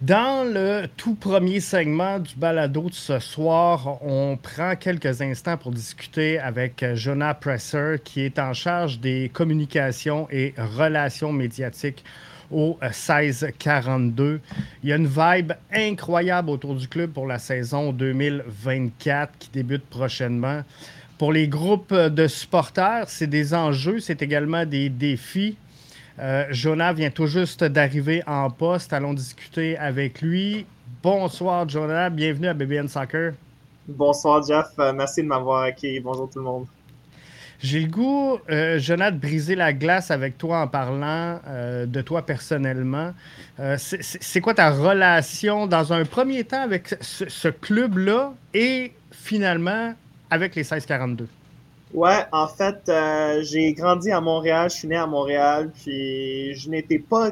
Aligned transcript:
Dans 0.00 0.44
le 0.48 0.86
tout 0.96 1.16
premier 1.16 1.58
segment 1.58 2.20
du 2.20 2.36
balado 2.36 2.88
de 2.88 2.94
ce 2.94 3.18
soir, 3.18 3.98
on 4.00 4.38
prend 4.40 4.76
quelques 4.76 5.22
instants 5.22 5.56
pour 5.56 5.72
discuter 5.72 6.38
avec 6.38 6.84
Jonah 6.94 7.34
Presser, 7.34 7.96
qui 8.04 8.20
est 8.20 8.38
en 8.38 8.52
charge 8.52 9.00
des 9.00 9.28
communications 9.34 10.28
et 10.30 10.54
relations 10.56 11.32
médiatiques 11.32 12.04
au 12.52 12.78
16-42. 12.80 14.38
Il 14.84 14.88
y 14.88 14.92
a 14.92 14.96
une 14.96 15.08
vibe 15.08 15.54
incroyable 15.72 16.50
autour 16.50 16.76
du 16.76 16.86
club 16.86 17.10
pour 17.10 17.26
la 17.26 17.40
saison 17.40 17.92
2024 17.92 19.32
qui 19.36 19.50
débute 19.50 19.84
prochainement. 19.86 20.62
Pour 21.18 21.32
les 21.32 21.48
groupes 21.48 21.92
de 21.92 22.28
supporters, 22.28 23.06
c'est 23.08 23.26
des 23.26 23.52
enjeux, 23.52 23.98
c'est 23.98 24.22
également 24.22 24.64
des 24.64 24.90
défis. 24.90 25.56
Euh, 26.20 26.46
Jonah 26.50 26.92
vient 26.92 27.10
tout 27.10 27.26
juste 27.26 27.62
d'arriver 27.62 28.22
en 28.26 28.50
poste. 28.50 28.92
Allons 28.92 29.14
discuter 29.14 29.76
avec 29.78 30.20
lui. 30.20 30.66
Bonsoir, 31.02 31.68
Jonah. 31.68 32.10
Bienvenue 32.10 32.48
à 32.48 32.54
BBN 32.54 32.88
Soccer. 32.88 33.34
Bonsoir, 33.86 34.44
Jeff. 34.44 34.66
Euh, 34.78 34.92
merci 34.92 35.22
de 35.22 35.28
m'avoir 35.28 35.62
accueilli. 35.62 36.00
Bonjour 36.00 36.28
tout 36.28 36.40
le 36.40 36.44
monde. 36.44 36.66
J'ai 37.60 37.80
le 37.80 37.88
goût, 37.88 38.38
euh, 38.50 38.78
Jonah, 38.78 39.10
de 39.10 39.18
briser 39.18 39.54
la 39.56 39.72
glace 39.72 40.10
avec 40.10 40.38
toi 40.38 40.60
en 40.60 40.68
parlant 40.68 41.40
de 41.86 42.00
toi 42.02 42.22
personnellement. 42.22 43.12
c'est 43.76 44.40
quoi 44.40 44.54
ta 44.54 44.70
relation 44.70 45.66
dans 45.66 45.92
un 45.92 46.04
premier 46.04 46.44
temps 46.44 46.62
avec 46.62 46.94
ce, 47.00 47.28
ce 47.28 47.48
club-là 47.48 48.32
et 48.54 48.92
finalement 49.10 49.94
avec 50.30 50.54
les 50.54 50.62
1642? 50.62 51.26
Ouais, 51.94 52.26
en 52.32 52.46
fait, 52.46 52.86
euh, 52.88 53.42
j'ai 53.42 53.72
grandi 53.72 54.10
à 54.10 54.20
Montréal, 54.20 54.68
je 54.70 54.76
suis 54.76 54.88
né 54.88 54.96
à 54.96 55.06
Montréal, 55.06 55.70
puis 55.72 56.54
je 56.54 56.68
n'étais 56.68 56.98
pas 56.98 57.30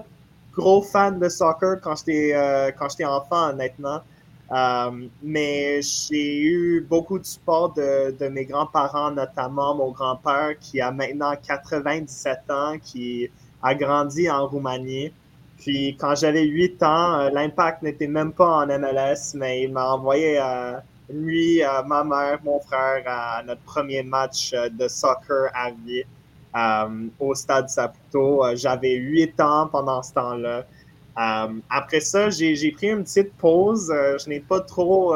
gros 0.55 0.81
fan 0.83 1.19
de 1.19 1.29
soccer 1.29 1.79
quand 1.83 1.95
j'étais 1.97 2.33
euh, 2.35 2.71
quand 2.73 2.89
j'étais 2.89 3.05
enfant, 3.05 3.51
honnêtement. 3.51 4.01
Euh, 4.53 5.09
mais 5.23 5.83
j'ai 5.83 6.41
eu 6.41 6.81
beaucoup 6.89 7.19
de 7.19 7.25
support 7.25 7.75
de, 7.75 8.13
de 8.19 8.29
mes 8.29 8.47
grands-parents, 8.47 9.11
notamment 9.11 9.75
mon 9.75 9.91
grand-père 9.91 10.59
qui 10.59 10.81
a 10.81 10.91
maintenant 10.91 11.35
97 11.47 12.51
ans, 12.51 12.79
qui 12.83 13.29
a 13.63 13.75
grandi 13.75 14.31
en 14.31 14.47
Roumanie. 14.47 15.13
Puis 15.59 15.97
quand 16.01 16.15
j'avais 16.15 16.45
8 16.45 16.83
ans, 16.83 17.29
l'impact 17.31 17.83
n'était 17.83 18.07
même 18.07 18.33
pas 18.33 18.49
en 18.63 18.67
MLS, 18.67 19.35
mais 19.35 19.65
il 19.65 19.73
m'a 19.73 19.93
envoyé 19.93 20.39
à 20.39 20.83
lui, 21.09 21.63
ma 21.87 22.05
mère, 22.05 22.41
mon 22.45 22.61
frère, 22.61 23.03
à 23.07 23.43
notre 23.45 23.63
premier 23.63 24.03
match 24.03 24.53
euh, 24.53 24.69
de 24.69 24.89
soccer 24.89 25.51
à 25.55 25.71
vie 25.71 26.03
euh, 26.57 27.09
au 27.21 27.35
stade 27.35 27.69
Saputo. 27.69 28.45
Euh, 28.45 28.57
j'avais 28.57 28.95
huit 28.95 29.39
ans 29.41 29.69
pendant 29.69 30.03
ce 30.03 30.13
temps-là. 30.15 30.65
après 31.71 32.01
ça, 32.01 32.31
j'ai 32.31 32.73
pris 32.73 32.89
une 32.89 33.05
petite 33.05 33.33
pause. 33.35 33.93
je 33.93 34.29
n'ai 34.29 34.41
pas 34.41 34.61
trop, 34.61 35.15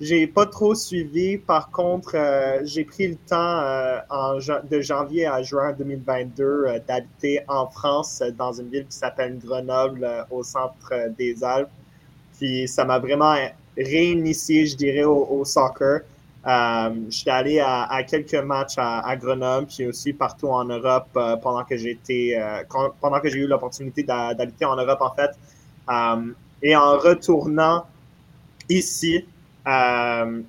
j'ai 0.00 0.26
pas 0.28 0.46
trop 0.46 0.74
suivi. 0.74 1.38
Par 1.38 1.70
contre, 1.70 2.14
j'ai 2.62 2.84
pris 2.84 3.08
le 3.08 3.16
temps 3.16 3.60
de 4.70 4.80
janvier 4.80 5.26
à 5.26 5.42
juin 5.42 5.72
2022 5.72 6.82
d'habiter 6.86 7.40
en 7.48 7.66
France 7.66 8.22
dans 8.36 8.52
une 8.52 8.68
ville 8.68 8.86
qui 8.86 8.96
s'appelle 8.96 9.38
Grenoble, 9.38 10.06
au 10.30 10.44
centre 10.44 10.92
des 11.18 11.42
Alpes. 11.42 11.70
Puis 12.36 12.68
ça 12.68 12.84
m'a 12.84 13.00
vraiment 13.00 13.34
réinitié, 13.78 14.66
je 14.66 14.76
dirais, 14.76 15.04
au, 15.04 15.44
soccer. 15.44 16.00
Euh, 16.46 16.90
je 17.10 17.16
suis 17.16 17.30
allé 17.30 17.60
à, 17.60 18.02
quelques 18.08 18.34
matchs 18.34 18.74
à, 18.76 19.16
Grenoble, 19.16 19.66
puis 19.66 19.86
aussi 19.86 20.12
partout 20.12 20.48
en 20.48 20.64
Europe 20.64 21.08
euh, 21.16 21.36
pendant 21.36 21.64
que 21.64 21.76
j'étais, 21.76 22.38
euh, 22.40 22.62
pendant 23.00 23.20
que 23.20 23.28
j'ai 23.28 23.38
eu 23.38 23.46
l'opportunité 23.46 24.02
d'habiter 24.02 24.64
en 24.64 24.76
Europe 24.76 25.00
en 25.00 25.14
fait. 25.14 25.30
et 26.62 26.76
en 26.76 26.98
retournant 26.98 27.86
ici, 28.68 29.24
je 29.66 30.42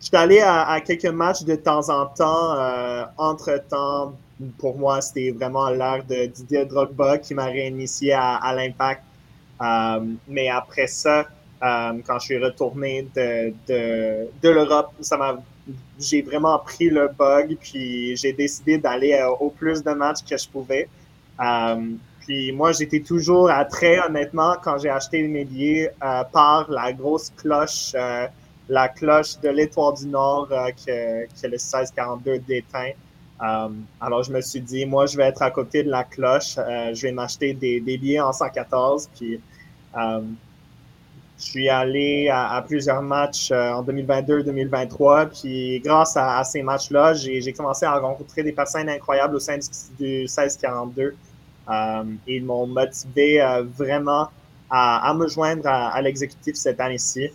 suis 0.00 0.16
allé 0.16 0.40
à, 0.40 0.80
quelques 0.80 1.06
matchs 1.06 1.44
de 1.44 1.56
temps 1.56 1.88
en 1.88 2.06
temps. 2.06 2.56
entre 3.18 3.62
temps, 3.68 4.14
pour 4.58 4.76
moi, 4.78 5.00
c'était 5.00 5.30
vraiment 5.30 5.70
l'ère 5.70 6.04
de 6.04 6.26
Didier 6.26 6.64
Drogba 6.64 7.18
qui 7.18 7.34
m'a 7.34 7.46
réinitié 7.46 8.12
à, 8.14 8.36
à 8.36 8.54
l'impact. 8.54 9.02
mais 10.28 10.48
après 10.48 10.86
ça, 10.86 11.26
quand 11.62 12.18
je 12.18 12.24
suis 12.24 12.38
retourné 12.38 13.06
de, 13.14 13.54
de, 13.68 14.28
de 14.42 14.48
l'Europe, 14.48 14.92
ça 15.00 15.16
m'a 15.16 15.38
j'ai 15.98 16.22
vraiment 16.22 16.58
pris 16.58 16.90
le 16.90 17.08
bug, 17.08 17.56
puis 17.60 18.16
j'ai 18.16 18.32
décidé 18.32 18.78
d'aller 18.78 19.12
euh, 19.12 19.30
au 19.30 19.50
plus 19.50 19.82
de 19.82 19.92
matchs 19.92 20.24
que 20.28 20.36
je 20.36 20.48
pouvais. 20.48 20.88
Euh, 21.40 21.90
puis 22.20 22.52
moi, 22.52 22.72
j'étais 22.72 23.00
toujours 23.00 23.50
très 23.70 23.98
honnêtement, 24.00 24.56
quand 24.62 24.78
j'ai 24.78 24.90
acheté 24.90 25.26
mes 25.26 25.44
billets, 25.44 25.90
par 26.32 26.70
la 26.70 26.92
grosse 26.92 27.30
cloche, 27.36 27.94
la 28.68 28.88
cloche 28.88 29.40
de 29.40 29.48
l'Étoile 29.48 29.94
du 29.96 30.06
Nord 30.06 30.48
que, 30.48 31.24
que, 31.24 31.46
le 31.46 31.50
1642 31.50 32.38
déteint. 32.38 32.92
alors, 34.00 34.22
je 34.22 34.30
me 34.30 34.40
suis 34.40 34.60
dit, 34.60 34.86
moi, 34.86 35.06
je 35.06 35.16
vais 35.16 35.24
être 35.24 35.42
à 35.42 35.50
côté 35.50 35.82
de 35.82 35.90
la 35.90 36.04
cloche. 36.04 36.54
je 36.54 37.02
vais 37.02 37.10
m'acheter 37.12 37.54
des, 37.54 37.80
des, 37.80 37.98
billets 37.98 38.20
en 38.20 38.32
114. 38.32 39.10
Puis, 39.16 39.40
je 41.42 41.48
suis 41.48 41.68
allé 41.68 42.28
à, 42.28 42.62
plusieurs 42.66 43.02
matchs 43.02 43.50
euh, 43.50 43.72
en 43.72 43.82
2022-2023, 43.82 45.28
puis 45.28 45.80
grâce 45.80 46.16
à, 46.16 46.42
ces 46.44 46.62
matchs-là, 46.62 47.14
j'ai 47.14 47.52
commencé 47.52 47.84
à 47.84 47.98
rencontrer 47.98 48.44
des 48.44 48.52
personnes 48.52 48.88
incroyables 48.88 49.34
au 49.34 49.40
sein 49.40 49.58
du, 49.98 50.20
1642. 50.20 51.16
Euh, 51.68 52.04
ils 52.28 52.44
m'ont 52.44 52.66
motivé 52.68 53.42
euh, 53.42 53.64
vraiment 53.76 54.28
à, 54.70 55.12
me 55.14 55.26
joindre 55.26 55.66
à, 55.66 56.00
l'exécutif 56.00 56.54
cette 56.54 56.80
année-ci. 56.80 57.28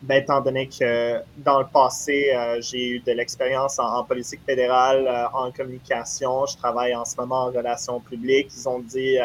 Ben, 0.00 0.22
étant 0.22 0.40
donné 0.40 0.68
que 0.68 1.20
dans 1.38 1.58
le 1.58 1.66
passé, 1.66 2.30
j'ai 2.60 2.88
eu 2.90 3.00
de 3.00 3.12
l'expérience 3.12 3.80
en, 3.80 3.96
en, 3.98 4.04
politique 4.04 4.40
fédérale, 4.46 5.28
en 5.34 5.50
communication, 5.50 6.46
je 6.46 6.56
travaille 6.56 6.94
en 6.94 7.04
ce 7.04 7.16
moment 7.16 7.46
en 7.46 7.46
relations 7.46 7.98
publiques. 7.98 8.48
Ils 8.56 8.68
ont 8.68 8.78
dit 8.78 9.18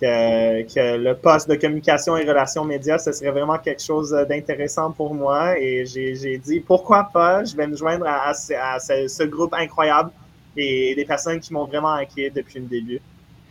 que, 0.00 0.96
le 0.96 1.14
poste 1.14 1.48
de 1.48 1.54
communication 1.54 2.16
et 2.16 2.24
relations 2.28 2.64
médias, 2.64 2.98
ce 2.98 3.12
serait 3.12 3.30
vraiment 3.30 3.58
quelque 3.58 3.82
chose 3.82 4.10
d'intéressant 4.28 4.92
pour 4.92 5.14
moi. 5.14 5.58
Et 5.58 5.84
j'ai 5.86 6.38
dit, 6.38 6.60
pourquoi 6.60 7.10
pas, 7.12 7.44
je 7.44 7.56
vais 7.56 7.66
me 7.66 7.76
joindre 7.76 8.06
à, 8.06 8.32
ce, 8.34 9.24
groupe 9.24 9.54
incroyable 9.54 10.10
et 10.56 10.94
des 10.94 11.04
personnes 11.04 11.40
qui 11.40 11.52
m'ont 11.52 11.66
vraiment 11.66 11.92
inquiété 11.92 12.42
depuis 12.42 12.60
le 12.60 12.66
début. 12.66 13.00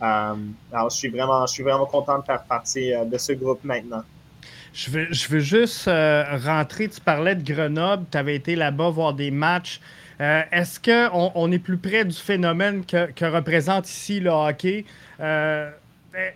Euh, 0.00 0.34
alors, 0.72 0.90
je 0.90 0.96
suis, 0.96 1.08
vraiment, 1.08 1.46
je 1.46 1.52
suis 1.52 1.62
vraiment 1.62 1.86
content 1.86 2.18
de 2.18 2.24
faire 2.24 2.42
partie 2.44 2.94
euh, 2.94 3.04
de 3.04 3.18
ce 3.18 3.32
groupe 3.32 3.64
maintenant. 3.64 4.02
Je 4.72 4.90
veux, 4.90 5.06
je 5.10 5.28
veux 5.28 5.40
juste 5.40 5.88
euh, 5.88 6.24
rentrer. 6.44 6.88
Tu 6.88 7.00
parlais 7.00 7.34
de 7.34 7.42
Grenoble, 7.42 8.04
tu 8.10 8.18
avais 8.18 8.36
été 8.36 8.54
là-bas 8.54 8.90
voir 8.90 9.14
des 9.14 9.30
matchs. 9.30 9.80
Est-ce 10.20 10.80
qu'on 10.80 11.30
on 11.36 11.52
est 11.52 11.60
plus 11.60 11.78
près 11.78 12.04
du 12.04 12.16
phénomène 12.16 12.84
que, 12.84 13.08
que 13.12 13.24
représente 13.24 13.88
ici 13.88 14.18
le 14.18 14.30
hockey? 14.30 14.84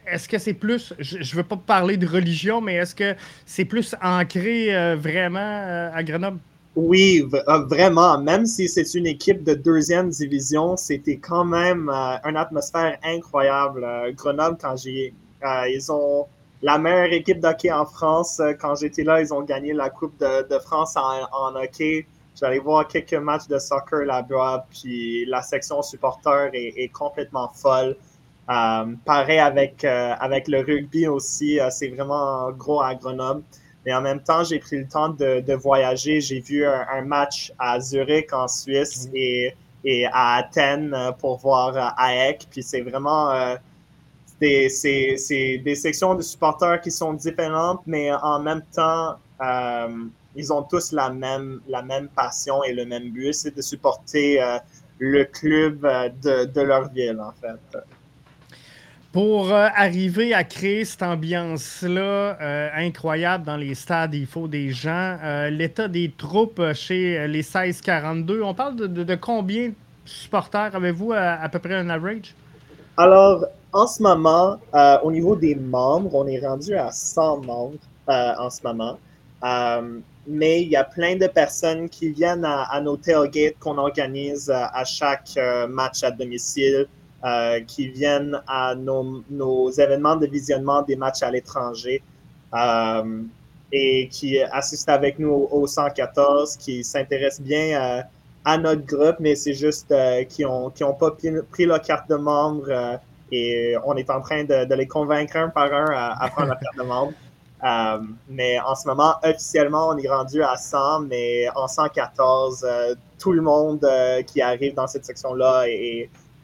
Est-ce 0.07 0.29
que 0.29 0.39
c'est 0.39 0.55
plus, 0.55 0.93
je 0.99 1.19
ne 1.19 1.37
veux 1.37 1.43
pas 1.43 1.57
parler 1.57 1.97
de 1.97 2.07
religion, 2.07 2.61
mais 2.61 2.75
est-ce 2.75 2.95
que 2.95 3.15
c'est 3.47 3.65
plus 3.65 3.95
ancré 4.03 4.75
euh, 4.75 4.97
vraiment 4.97 5.39
euh, 5.41 5.91
à 5.93 6.03
Grenoble? 6.03 6.39
Oui, 6.77 7.27
euh, 7.33 7.59
vraiment. 7.65 8.19
Même 8.19 8.47
si 8.47 8.69
c'est 8.69 8.95
une 8.95 9.07
équipe 9.07 9.45
de 9.45 9.55
deuxième 9.55 10.11
division, 10.11 10.77
c'était 10.77 11.17
quand 11.17 11.45
même 11.45 11.91
une 11.91 12.37
atmosphère 12.37 12.99
incroyable. 13.03 13.87
Grenoble, 14.15 14.57
quand 14.61 14.77
j'ai, 14.77 15.13
ils 15.69 15.93
ont 15.93 16.27
la 16.63 16.79
meilleure 16.79 17.13
équipe 17.13 17.41
d'hockey 17.41 17.71
en 17.71 17.85
France. 17.85 18.41
Quand 18.61 18.75
j'étais 18.77 19.05
là, 19.05 19.21
ils 19.21 19.35
ont 19.35 19.43
gagné 19.43 19.75
la 19.75 19.91
Coupe 19.91 20.19
de, 20.19 20.59
France 20.61 20.97
en, 20.97 21.55
hockey. 21.57 22.07
J'allais 22.41 22.59
voir 22.59 22.89
quelques 22.89 23.13
matchs 23.15 23.49
de 23.49 23.59
soccer 23.59 24.07
là-bas, 24.07 24.67
puis 24.71 25.27
la 25.27 25.43
section 25.43 25.83
supporter 25.83 26.51
est 26.55 26.89
complètement 26.89 27.51
folle. 27.55 27.97
Euh, 28.51 28.95
pareil 29.05 29.39
avec, 29.39 29.85
euh, 29.85 30.15
avec 30.19 30.49
le 30.49 30.61
rugby 30.61 31.07
aussi, 31.07 31.61
euh, 31.61 31.71
c'est 31.71 31.89
vraiment 31.89 32.51
gros 32.51 32.81
à 32.81 32.95
Grenoble. 32.95 33.43
Mais 33.87 33.95
en 33.95 34.01
même 34.01 34.23
temps, 34.23 34.45
j'ai 34.45 34.59
pris 34.59 34.79
le 34.79 34.89
temps 34.89 35.11
de, 35.11 35.41
de 35.41 35.55
voyager. 35.55 36.21
J'ai 36.21 36.41
vu 36.41 36.65
un, 36.67 37.03
match 37.03 37.53
à 37.59 37.81
Zurich 37.81 38.33
en 38.33 38.49
Suisse 38.49 39.07
mhm. 39.09 39.17
et, 39.17 39.55
et 39.85 40.07
à 40.07 40.37
Athènes 40.37 40.97
pour 41.19 41.39
voir 41.39 41.97
AEC. 41.99 42.47
Puis 42.51 42.63
c'est 42.63 42.81
vraiment 42.83 43.57
des, 44.41 44.69
c'est, 44.69 45.59
des 45.59 45.75
sections 45.75 46.15
de 46.15 46.23
supporters 46.23 46.81
qui 46.81 46.93
sont 46.93 47.13
différentes, 47.13 47.81
mais 47.87 48.13
en 48.13 48.39
même 48.39 48.63
temps, 48.73 49.17
ils 50.37 50.53
ont 50.53 50.63
tous 50.63 50.93
la 50.93 51.11
même, 51.11 51.61
la 51.67 51.83
même 51.83 52.09
passion 52.09 52.63
et 52.63 52.73
le 52.73 52.85
même 52.85 53.11
but, 53.11 53.35
c'est 53.35 53.57
de 53.57 53.63
supporter 53.63 54.39
le 54.99 55.25
club 55.25 55.81
de, 56.23 56.45
de 56.45 56.61
leur 56.61 56.89
ville, 56.93 57.21
en 57.21 57.33
fait. 57.33 57.79
Pour 59.13 59.53
euh, 59.53 59.69
arriver 59.77 60.33
à 60.33 60.43
créer 60.43 60.87
cette 60.87 61.03
ambiance-là 61.03 62.39
euh, 62.41 62.69
incroyable 62.75 63.45
dans 63.45 63.59
les 63.59 63.75
stades, 63.75 64.15
il 64.15 64.27
faut 64.27 64.49
des 64.49 64.71
gens. 64.71 65.19
Euh, 65.23 65.51
l'état 65.51 65.87
des 65.87 66.11
troupes 66.17 66.63
chez 66.73 67.29
les 67.29 67.43
16-42, 67.43 68.43
on 68.43 68.55
parle 68.55 68.77
de, 68.77 69.15
combien 69.17 69.69
de 69.69 69.75
supporters 70.07 70.75
avez-vous 70.75 71.13
à, 71.13 71.47
peu 71.51 71.59
près 71.59 71.75
un 71.75 71.91
average? 71.91 72.35
Alors, 72.97 73.45
en 73.75 73.87
ce 73.87 74.03
moment, 74.03 74.57
au 75.03 75.13
niveau 75.13 75.37
des 75.37 75.57
membres, 75.57 76.15
on 76.15 76.27
est 76.27 76.41
rendu 76.41 76.75
à 76.75 76.91
100 76.91 77.43
membres 77.43 77.79
en 78.07 78.49
ce 78.49 78.63
moment. 78.65 78.99
Mais 80.27 80.63
il 80.63 80.69
y 80.69 80.77
a 80.77 80.85
plein 80.85 81.17
de 81.17 81.27
personnes 81.27 81.89
qui 81.91 82.09
viennent 82.11 82.47
à, 82.47 82.81
nos 82.81 82.97
tailgates 82.97 83.59
qu'on 83.59 83.77
organise 83.77 84.51
à 84.51 84.85
chaque 84.85 85.39
match 85.69 86.03
à 86.03 86.11
domicile, 86.11 86.87
qui 87.67 87.89
viennent 87.89 88.41
à 88.49 88.75
nos, 88.75 89.23
nos, 89.31 89.71
événements 89.71 90.17
de 90.17 90.27
visionnement 90.27 90.83
des 90.83 90.97
matchs 90.97 91.23
à 91.23 91.31
l'étranger 91.31 92.03
et 93.73 94.09
qui 94.09 94.41
assistent 94.41 94.89
avec 94.89 95.19
nous 95.19 95.49
au, 95.51 95.67
114, 95.67 96.57
qui 96.57 96.83
s'intéressent 96.83 97.47
bien 97.47 98.05
à 98.45 98.59
notre 98.59 98.85
groupe, 98.85 99.17
mais 99.21 99.37
c'est 99.37 99.55
juste 99.55 99.95
qui 100.29 100.43
n'ont 100.43 100.71
qui 100.71 100.83
ont 100.83 100.95
pas 100.95 101.13
pris 101.51 101.65
leur 101.65 101.81
carte 101.81 102.11
de 102.11 102.17
membre 102.17 102.99
et 103.33 103.75
on 103.85 103.97
est 103.97 104.11
en 104.11 104.21
train 104.21 104.45
de, 104.45 104.75
les 104.75 104.87
convaincre 104.87 105.37
un 105.37 105.49
par 105.49 105.73
un 105.73 105.91
à, 105.91 106.29
prendre 106.29 106.51
la 106.51 106.57
carte 106.57 106.77
de 106.77 106.83
membre. 106.83 107.13
Euh, 107.65 107.99
mais 108.29 108.59
en 108.59 108.75
ce 108.75 108.89
moment, 108.89 109.15
officiellement, 109.23 109.91
on 109.91 109.97
est 109.97 110.09
rendu 110.09 110.43
à 110.43 110.57
100, 110.57 111.03
mais 111.03 111.49
en 111.55 111.69
114, 111.69 112.67
euh, 112.69 112.97
tout 113.21 113.31
le 113.31 113.41
monde 113.41 113.85
euh, 113.85 114.23
qui 114.23 114.43
arrive 114.43 114.75
dans 114.75 114.89
cette 114.89 115.05
section-là 115.05 115.69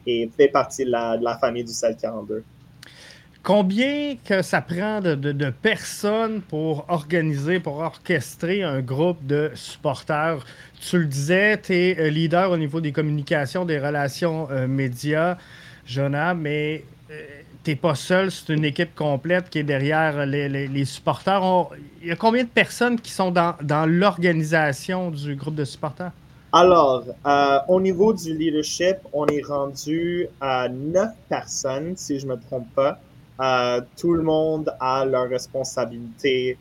et, 0.05 0.29
fait 0.35 0.47
partie 0.47 0.85
de 0.85 0.91
la, 0.91 1.37
famille 1.39 1.63
du 1.63 1.71
742. 1.71 2.43
Combien 3.41 4.15
que 4.23 4.41
ça 4.41 4.61
prend 4.61 4.99
de, 4.99 5.49
personnes 5.49 6.41
pour 6.41 6.85
organiser, 6.89 7.59
pour 7.59 7.77
orchestrer 7.77 8.63
un 8.63 8.81
groupe 8.81 9.25
de 9.25 9.51
supporters? 9.55 10.45
Tu 10.81 10.99
le 10.99 11.05
disais, 11.05 11.59
tu 11.61 11.73
es 11.73 12.11
leader 12.11 12.51
au 12.51 12.57
niveau 12.57 12.81
des 12.81 12.91
communications, 12.91 13.65
des 13.65 13.79
relations 13.79 14.47
médias. 14.67 15.37
Jonah, 15.89 16.35
mais 16.35 16.83
tu 17.07 17.13
euh, 17.13 17.25
t'es 17.63 17.75
pas 17.75 17.95
seul, 17.95 18.29
c'est 18.31 18.53
une 18.53 18.63
équipe 18.63 18.93
complète 18.93 19.49
qui 19.49 19.59
est 19.59 19.63
derrière 19.63 20.25
les, 20.25 20.85
supporters. 20.85 21.41
il 22.01 22.09
y 22.09 22.11
a 22.11 22.15
combien 22.15 22.43
de 22.43 22.49
personnes 22.49 22.99
qui 23.01 23.11
sont 23.11 23.31
dans, 23.31 23.85
l'organisation 23.87 25.09
du 25.09 25.35
groupe 25.35 25.55
de 25.55 25.65
supporters? 25.65 26.11
Alors, 26.51 27.03
euh, 27.27 27.59
au 27.67 27.79
niveau 27.79 28.11
du 28.13 28.35
leadership, 28.35 28.97
on 29.13 29.27
est 29.27 29.45
rendu 29.45 30.27
à 30.41 30.67
neuf 30.67 31.11
personnes, 31.29 31.95
si 31.95 32.19
je 32.19 32.25
ne 32.25 32.31
me 32.31 32.39
trompe 32.39 32.67
pas. 32.73 32.99
Euh, 33.39 33.81
tout 33.97 34.13
le 34.13 34.23
monde 34.23 34.73
a 34.79 35.05
leur 35.05 35.29
responsabilité. 35.29 36.57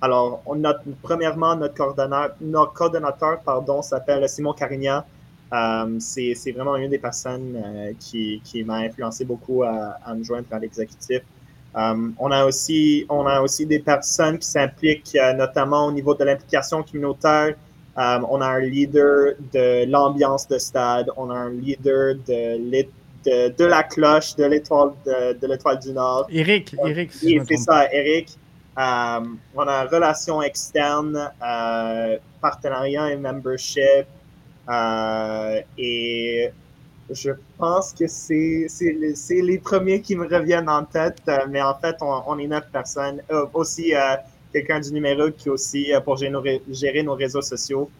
alors, 0.00 0.42
on 0.46 0.60
premièrement, 1.02 1.54
notre 1.54 2.72
coordonnateur, 2.72 3.40
pardon, 3.44 3.82
s'appelle 3.82 4.28
Simon 4.28 4.52
Carignan. 4.54 5.04
Euh, 5.52 5.96
c'est 5.98 6.52
vraiment 6.52 6.76
une 6.76 6.88
des 6.88 6.98
personnes 6.98 7.62
euh, 7.62 7.92
qui, 8.00 8.40
qui 8.42 8.64
m'a 8.64 8.76
influencé 8.76 9.24
beaucoup 9.24 9.62
à, 9.62 9.98
à, 10.04 10.14
me 10.14 10.24
joindre 10.24 10.46
à 10.50 10.58
l'exécutif. 10.58 11.20
Euh, 11.76 12.10
on, 12.18 12.30
a 12.30 12.46
aussi, 12.46 13.04
on 13.10 13.26
a 13.26 13.40
aussi 13.42 13.66
des 13.66 13.78
personnes 13.78 14.38
qui 14.38 14.46
s'impliquent 14.46 15.16
notamment 15.36 15.86
au 15.86 15.92
niveau 15.92 16.14
de 16.14 16.24
l'implication 16.24 16.82
communautaire. 16.82 17.54
On 17.96 18.40
a 18.40 18.46
un 18.46 18.60
leader 18.60 19.34
de 19.52 19.84
l'ambiance 19.90 20.48
de 20.48 20.58
stade, 20.58 21.10
on 21.16 21.30
a 21.30 21.34
un 21.34 21.50
leader 21.50 22.14
de, 22.26 22.58
de, 23.24 23.54
de 23.56 23.64
la 23.64 23.82
cloche 23.82 24.34
de 24.36 24.44
l'étoile 24.44 24.92
de, 25.06 25.46
l'étoile 25.46 25.78
du 25.78 25.92
Nord. 25.92 26.26
Eric, 26.30 26.74
Eric. 26.86 27.12
c'est 27.12 27.56
ça, 27.56 27.92
Eric. 27.92 28.30
on 28.76 29.66
a 29.68 29.84
relations 29.84 30.42
externes, 30.42 31.30
partenariat 32.40 33.10
et 33.10 33.16
membership. 33.16 34.06
Euh, 34.68 35.60
et 35.76 36.50
je 37.10 37.30
pense 37.58 37.92
que 37.92 38.06
c'est 38.06 38.68
les 39.30 39.58
premiers 39.58 40.00
qui 40.00 40.16
me 40.16 40.26
reviennent 40.26 40.68
en 40.68 40.84
tête, 40.84 41.22
euh, 41.28 41.46
mais 41.48 41.60
en 41.60 41.74
fait, 41.74 41.96
on, 42.00 42.38
est 42.38 42.46
neuf 42.46 42.70
personnes. 42.70 43.20
Euh, 43.30 43.46
aussi, 43.54 43.92
quelqu'un 44.52 44.80
du 44.80 44.92
numéro 44.92 45.30
qui 45.30 45.48
aussi 45.50 45.92
pour 46.04 46.16
gérer 46.16 46.30
nos, 46.30 46.44
gérer 46.70 47.02
nos 47.02 47.14
réseaux 47.14 47.42
sociaux. 47.42 47.90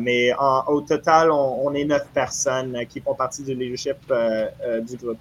mais 0.00 0.32
au 0.68 0.80
total, 0.80 1.30
on, 1.30 1.72
est 1.74 1.84
neuf 1.84 2.06
personnes 2.12 2.84
qui 2.88 3.00
font 3.00 3.14
partie 3.14 3.42
du 3.42 3.54
leadership 3.54 3.98
du 4.88 4.96
groupe. 4.96 5.18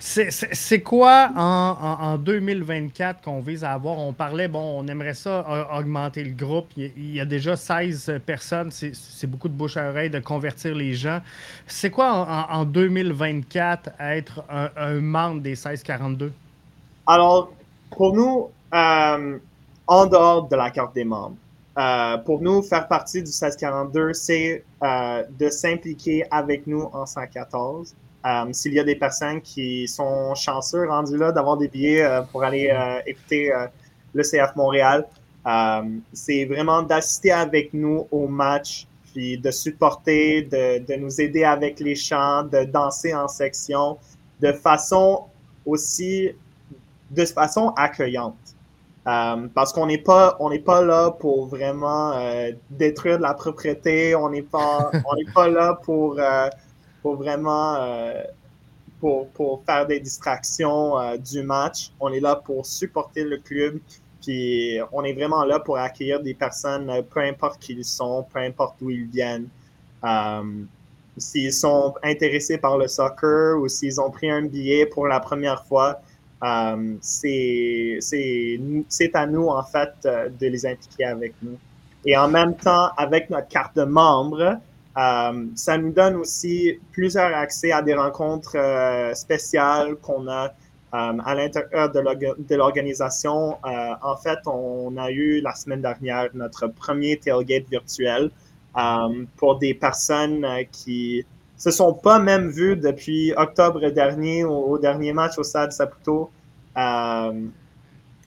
C'est 0.00 0.80
quoi 0.80 1.30
en, 1.36 2.18
2024 2.18 3.20
qu'on 3.20 3.40
vise 3.40 3.64
à 3.64 3.72
avoir? 3.72 3.98
On 3.98 4.12
parlait, 4.12 4.46
bon, 4.46 4.80
on 4.80 4.86
aimerait 4.86 5.14
ça 5.14 5.68
augmenter 5.76 6.22
le 6.22 6.34
groupe. 6.34 6.68
Il, 6.76 7.14
y 7.14 7.20
a 7.20 7.24
déjà 7.24 7.56
16 7.56 8.20
personnes. 8.24 8.70
C'est 8.70 9.26
beaucoup 9.26 9.48
de 9.48 9.54
bouche 9.54 9.76
à 9.76 9.90
oreille 9.90 10.10
de 10.10 10.20
convertir 10.20 10.74
les 10.74 10.94
gens. 10.94 11.20
C'est 11.66 11.90
quoi 11.90 12.48
en, 12.50 12.64
2024 12.64 13.90
être 13.98 14.44
un, 14.48 15.00
membre 15.00 15.40
des 15.40 15.50
1642? 15.50 16.32
Alors, 17.06 17.52
pour 17.90 18.14
nous, 18.14 18.50
euh, 18.74 19.38
en 19.88 20.06
dehors 20.06 20.48
de 20.48 20.54
la 20.56 20.70
carte 20.70 20.94
des 20.94 21.04
membres, 21.04 21.36
euh, 21.78 22.18
pour 22.18 22.40
nous, 22.40 22.62
faire 22.62 22.86
partie 22.88 23.22
du 23.22 23.28
1642, 23.28 24.12
c'est 24.12 24.64
euh, 24.82 25.24
de 25.38 25.48
s'impliquer 25.48 26.24
avec 26.30 26.66
nous 26.66 26.88
en 26.92 27.06
114 27.06 27.94
euh, 28.26 28.52
s'il 28.52 28.72
y 28.74 28.80
a 28.80 28.84
des 28.84 28.96
personnes 28.96 29.40
qui 29.40 29.86
sont 29.86 30.34
chanceux 30.34 30.88
rendus 30.88 31.16
là 31.16 31.30
d'avoir 31.30 31.56
des 31.56 31.68
billets 31.68 32.02
euh, 32.02 32.22
pour 32.22 32.42
aller 32.42 32.68
euh, 32.68 33.00
écouter 33.06 33.52
le 34.12 34.22
CF 34.22 34.56
Montréal, 34.56 35.06
c'est 36.12 36.44
vraiment 36.44 36.82
d'assister 36.82 37.30
avec 37.30 37.72
nous 37.72 38.06
au 38.10 38.26
match, 38.26 38.86
puis 39.12 39.38
de 39.38 39.50
supporter, 39.50 40.42
de, 40.42 40.84
de, 40.84 40.94
nous 40.96 41.20
aider 41.20 41.44
avec 41.44 41.80
les 41.80 41.94
chants, 41.94 42.42
de 42.42 42.64
danser 42.64 43.14
en 43.14 43.28
section, 43.28 43.96
de 44.40 44.52
façon 44.52 45.24
aussi, 45.64 46.32
de 47.10 47.24
façon 47.24 47.72
accueillante. 47.76 48.34
Parce 49.54 49.72
qu'on 49.72 49.86
n'est 49.86 49.98
pas, 49.98 50.36
on 50.40 50.50
n'est 50.50 50.58
pas 50.58 50.82
là 50.82 51.10
pour 51.10 51.46
vraiment 51.46 52.14
détruire 52.70 53.18
de 53.18 53.22
la 53.22 53.34
propriété. 53.34 54.14
On 54.14 54.28
n'est 54.30 54.42
pas, 54.42 54.90
on 55.10 55.16
n'est 55.16 55.32
pas 55.32 55.48
là 55.48 55.74
pour 55.82 56.20
pour 57.02 57.16
vraiment 57.16 57.76
euh, 57.76 58.22
pour, 59.00 59.28
pour, 59.28 59.62
faire 59.64 59.86
des 59.86 60.00
distractions 60.00 60.98
euh, 60.98 61.16
du 61.16 61.42
match. 61.42 61.92
On 62.00 62.12
est 62.12 62.20
là 62.20 62.36
pour 62.36 62.66
supporter 62.66 63.24
le 63.24 63.38
club. 63.38 63.78
Puis 64.22 64.78
on 64.92 65.04
est 65.04 65.12
vraiment 65.12 65.44
là 65.44 65.60
pour 65.60 65.78
accueillir 65.78 66.20
des 66.20 66.34
personnes, 66.34 66.90
euh, 66.90 67.02
peu 67.02 67.20
importe 67.20 67.60
qui 67.60 67.74
ils 67.74 67.84
sont, 67.84 68.26
peu 68.32 68.40
importe 68.40 68.76
d'où 68.80 68.90
ils 68.90 69.06
viennent. 69.06 69.48
s'ils 71.16 71.52
sont 71.52 71.94
intéressés 72.02 72.58
par 72.58 72.78
le 72.78 72.88
soccer 72.88 73.58
ou 73.58 73.68
s'ils 73.68 74.00
ont 74.00 74.10
pris 74.10 74.30
un 74.30 74.42
billet 74.42 74.86
pour 74.86 75.06
la 75.06 75.20
première 75.20 75.64
fois, 75.66 76.00
euh, 76.42 76.96
c'est 77.00 78.00
à 79.14 79.26
nous, 79.26 79.48
en 79.48 79.62
fait, 79.62 79.92
de 80.04 80.46
les 80.46 80.66
impliquer 80.66 81.04
avec 81.04 81.34
nous. 81.42 81.58
Et 82.04 82.16
en 82.16 82.28
même 82.28 82.54
temps, 82.56 82.90
avec 82.96 83.28
notre 83.30 83.48
carte 83.48 83.76
de 83.76 83.84
membre, 83.84 84.58
euh, 84.98 85.46
ça 85.54 85.78
nous 85.78 85.92
donne 85.92 86.16
aussi 86.16 86.78
plusieurs 86.92 87.34
accès 87.34 87.70
à 87.70 87.82
des 87.82 87.94
rencontres 87.94 88.56
euh, 88.56 89.14
spéciales 89.14 89.94
qu'on 89.96 90.26
a 90.26 90.46
euh, 90.46 91.18
à 91.24 91.34
l'intérieur 91.34 91.92
de 91.92 92.54
l'organisation. 92.54 93.58
en 93.62 94.16
fait, 94.16 94.38
on 94.46 94.96
a 94.96 95.10
eu 95.10 95.40
la 95.40 95.54
semaine 95.54 95.82
dernière 95.82 96.28
notre 96.34 96.66
premier 96.68 97.18
tailgate 97.18 97.68
virtuel 97.70 98.30
pour 99.36 99.58
des 99.58 99.74
personnes 99.74 100.46
qui 100.72 101.26
se 101.58 101.70
sont 101.70 101.92
pas 101.92 102.18
même 102.18 102.48
vues 102.48 102.76
depuis 102.76 103.34
octobre 103.36 103.90
dernier 103.90 104.44
au, 104.44 104.78
dernier 104.78 105.12
match 105.12 105.36
au 105.38 105.42
Stade 105.42 105.72
Saputo 105.72 106.30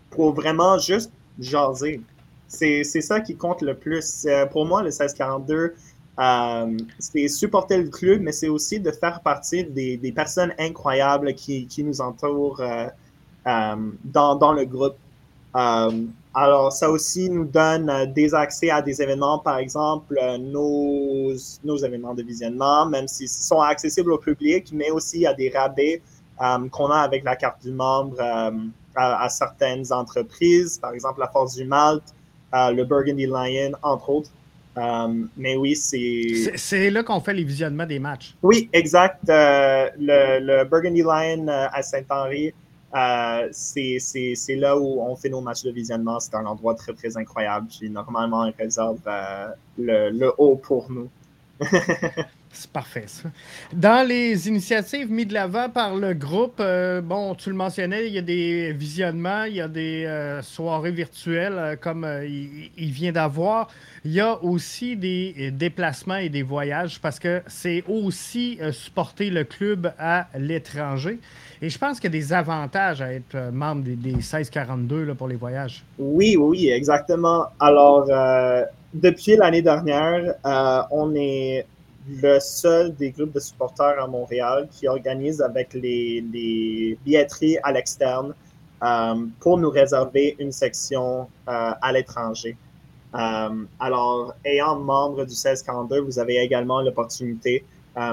pour 0.09 0.33
vraiment 0.33 0.77
juste 0.77 1.11
jaser. 1.39 2.01
C'est 2.47 2.83
ça 2.83 3.21
qui 3.21 3.35
compte 3.35 3.61
le 3.61 3.73
plus. 3.73 4.27
Pour 4.51 4.65
moi, 4.65 4.81
le 4.81 4.89
1642, 4.89 5.73
euh, 6.19 6.77
c'est 6.99 7.27
supporter 7.27 7.77
le 7.77 7.89
club, 7.89 8.21
mais 8.21 8.31
c'est 8.31 8.49
aussi 8.49 8.79
de 8.79 8.91
faire 8.91 9.21
partie 9.21 9.63
des, 9.63 9.97
des 9.97 10.11
personnes 10.11 10.53
incroyables 10.59 11.33
qui, 11.33 11.65
qui 11.67 11.83
nous 11.83 12.01
entourent 12.01 12.59
euh, 12.59 12.87
euh, 13.47 13.75
dans, 14.03 14.35
dans, 14.35 14.53
le 14.53 14.65
groupe. 14.65 14.97
Alors, 16.33 16.71
ça 16.71 16.89
aussi 16.89 17.29
nous 17.29 17.45
donne 17.45 18.11
des 18.13 18.33
accès 18.33 18.69
à 18.69 18.81
des 18.81 19.01
événements, 19.01 19.39
par 19.39 19.57
exemple, 19.57 20.17
nos, 20.39 21.33
nos 21.63 21.77
événements 21.77 22.13
de 22.13 22.23
visionnement, 22.23 22.85
même 22.85 23.07
s'ils 23.07 23.27
sont 23.27 23.59
accessibles 23.59 24.13
au 24.13 24.17
public, 24.17 24.69
mais 24.73 24.91
aussi 24.91 25.25
à 25.25 25.33
des 25.33 25.49
rabais 25.49 26.01
qu'on 26.71 26.87
a 26.87 26.99
avec 26.99 27.23
la 27.23 27.35
carte 27.35 27.61
du 27.61 27.71
membre 27.71 28.19
à, 28.19 29.23
à, 29.23 29.29
certaines 29.29 29.91
entreprises, 29.91 30.79
par 30.79 30.93
exemple 30.93 31.19
la 31.19 31.27
Force 31.27 31.55
du 31.55 31.65
Malte, 31.65 32.13
le 32.53 32.83
Burgundy 32.83 33.25
Lion, 33.25 33.71
entre 33.83 34.09
autres. 34.09 34.31
Euh, 34.77 35.25
mais 35.35 35.55
oui, 35.57 35.75
c'est. 35.75 36.53
C'est 36.55 36.89
là 36.89 37.03
qu'on 37.03 37.19
fait 37.19 37.33
les 37.33 37.43
visionnements 37.43 37.85
des 37.85 37.99
matchs. 37.99 38.35
Oui, 38.41 38.69
exact. 38.71 39.29
Euh, 39.29 39.89
le, 39.99 40.63
Burgundy 40.63 41.01
Lion 41.01 41.47
euh, 41.47 41.67
à 41.71 41.81
Saint-Henri, 41.81 42.53
c'est 42.93 44.55
là 44.55 44.77
où 44.77 45.01
on 45.01 45.15
fait 45.15 45.29
nos 45.29 45.41
matchs 45.41 45.63
de 45.63 45.71
visionnement. 45.71 46.19
C'est 46.19 46.35
un 46.35 46.45
endroit 46.45 46.75
très, 46.75 46.93
très 46.93 47.17
incroyable. 47.17 47.67
Puis 47.67 47.89
normalement, 47.89 48.41
on 48.41 48.51
réserve 48.57 48.99
le, 49.77 50.09
le, 50.09 50.33
haut 50.37 50.55
pour 50.55 50.91
nous. 50.91 51.09
C'est 52.53 52.69
parfait, 52.69 53.05
ça. 53.07 53.29
Dans 53.73 54.05
les 54.05 54.47
initiatives 54.49 55.09
mises 55.09 55.27
de 55.27 55.33
l'avant 55.33 55.69
par 55.69 55.95
le 55.95 56.13
groupe, 56.13 56.59
euh, 56.59 56.99
bon, 57.01 57.33
tu 57.33 57.49
le 57.49 57.55
mentionnais, 57.55 58.07
il 58.07 58.13
y 58.13 58.17
a 58.17 58.21
des 58.21 58.73
visionnements, 58.73 59.45
il 59.45 59.55
y 59.55 59.61
a 59.61 59.69
des 59.69 60.05
euh, 60.05 60.41
soirées 60.41 60.91
virtuelles 60.91 61.55
euh, 61.57 61.75
comme 61.77 62.05
il, 62.23 62.91
vient 62.91 63.13
d'avoir. 63.13 63.69
Il 64.03 64.11
y 64.11 64.19
a 64.19 64.43
aussi 64.43 64.97
des 64.97 65.51
déplacements 65.51 66.17
et 66.17 66.29
des 66.29 66.43
voyages 66.43 66.99
parce 66.99 67.19
que 67.19 67.41
c'est 67.47 67.83
aussi 67.87 68.59
supporter 68.71 69.29
le 69.29 69.43
club 69.43 69.93
à 69.97 70.27
l'étranger. 70.37 71.19
Et 71.61 71.69
je 71.69 71.77
pense 71.77 71.99
qu'il 71.99 72.13
y 72.13 72.17
a 72.17 72.19
des 72.19 72.33
avantages 72.33 73.01
à 73.01 73.13
être 73.13 73.51
membre 73.53 73.83
des, 73.83 73.95
des 73.95 74.13
1642 74.13 75.05
là, 75.05 75.15
pour 75.15 75.27
les 75.27 75.35
voyages. 75.35 75.83
Oui, 75.99 76.35
oui, 76.35 76.69
exactement. 76.69 77.45
Alors, 77.59 78.07
depuis 78.93 79.37
l'année 79.37 79.61
dernière, 79.61 80.33
on 80.91 81.13
est 81.15 81.65
le 82.07 82.39
seul 82.39 82.95
des 82.95 83.11
groupes 83.11 83.33
de 83.33 83.39
supporters 83.39 84.01
à 84.01 84.07
Montréal 84.07 84.67
qui 84.71 84.87
organise 84.87 85.41
avec 85.41 85.73
les, 85.73 86.21
billetteries 87.05 87.57
à 87.63 87.71
l'externe 87.71 88.33
euh, 88.83 89.25
pour 89.39 89.57
nous 89.57 89.69
réserver 89.69 90.35
une 90.39 90.51
section 90.51 91.27
euh, 91.47 91.71
à 91.81 91.91
l'étranger. 91.91 92.57
Euh, 93.13 93.65
alors, 93.79 94.33
ayant 94.45 94.79
membre 94.79 95.25
du 95.25 95.31
1642, 95.31 95.99
vous 95.99 96.17
avez 96.17 96.37
également 96.37 96.81
l'opportunité 96.81 97.63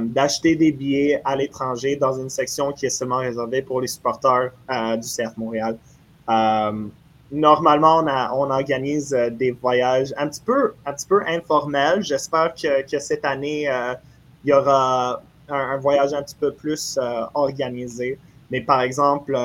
d'acheter 0.02 0.56
des 0.56 0.72
billets 0.72 1.22
à 1.24 1.36
l'étranger 1.36 1.94
dans 1.94 2.20
une 2.20 2.28
section 2.28 2.72
qui 2.72 2.86
est 2.86 2.90
seulement 2.90 3.18
réservée 3.18 3.62
pour 3.62 3.80
les 3.80 3.86
supporters 3.86 4.50
du 4.68 5.06
CF 5.06 5.36
Montréal 5.36 5.78
normalement, 7.30 8.04
on, 8.34 8.50
organise 8.50 9.12
euh, 9.14 9.30
des 9.30 9.52
voyages 9.52 10.14
un 10.16 10.28
petit 10.28 10.40
peu, 10.40 10.74
un 10.86 10.92
petit 10.92 11.06
peu 11.06 11.22
informels. 11.26 12.02
J'espère 12.02 12.54
que, 12.54 12.98
cette 12.98 13.24
année, 13.24 13.68
euh, 13.68 13.94
il 14.44 14.50
y 14.50 14.52
aura 14.52 15.22
un, 15.48 15.76
voyage 15.78 16.12
un 16.14 16.22
petit 16.22 16.36
peu 16.36 16.52
plus 16.52 16.98
euh, 17.00 17.24
organisé. 17.34 18.18
Mais 18.50 18.62
par 18.62 18.80
exemple, 18.80 19.36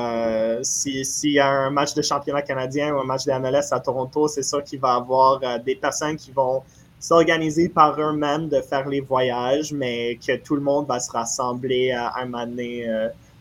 s'il 0.62 1.32
y 1.32 1.40
a 1.40 1.50
un 1.50 1.70
match 1.70 1.94
de 1.94 2.02
championnat 2.02 2.42
canadien 2.42 2.96
ou 2.96 3.00
un 3.00 3.04
match 3.04 3.25
de 3.25 3.34
MLS 3.34 3.74
à 3.74 3.82
Toronto, 3.82 4.30
c'est 4.30 4.44
sûr 4.44 4.63
qu'il 4.63 4.80
va 4.80 4.94
y 4.94 4.98
avoir 4.98 5.60
des 5.60 5.75
personnes 5.75 6.16
qui 6.16 6.32
vont 6.32 6.63
s'organiser 7.02 7.68
par 7.68 8.00
eux-mêmes 8.00 8.48
de 8.48 8.62
faire 8.62 8.88
les 8.88 9.02
voyages, 9.02 9.74
mais 9.74 10.18
que 10.25 10.38
tout 10.38 10.56
le 10.56 10.62
monde 10.62 10.88
va 10.88 11.02
se 11.02 11.12
rassembler 11.12 11.92
à 11.92 12.13
un 12.18 12.28
moment 12.28 12.48
donné, 12.48 12.88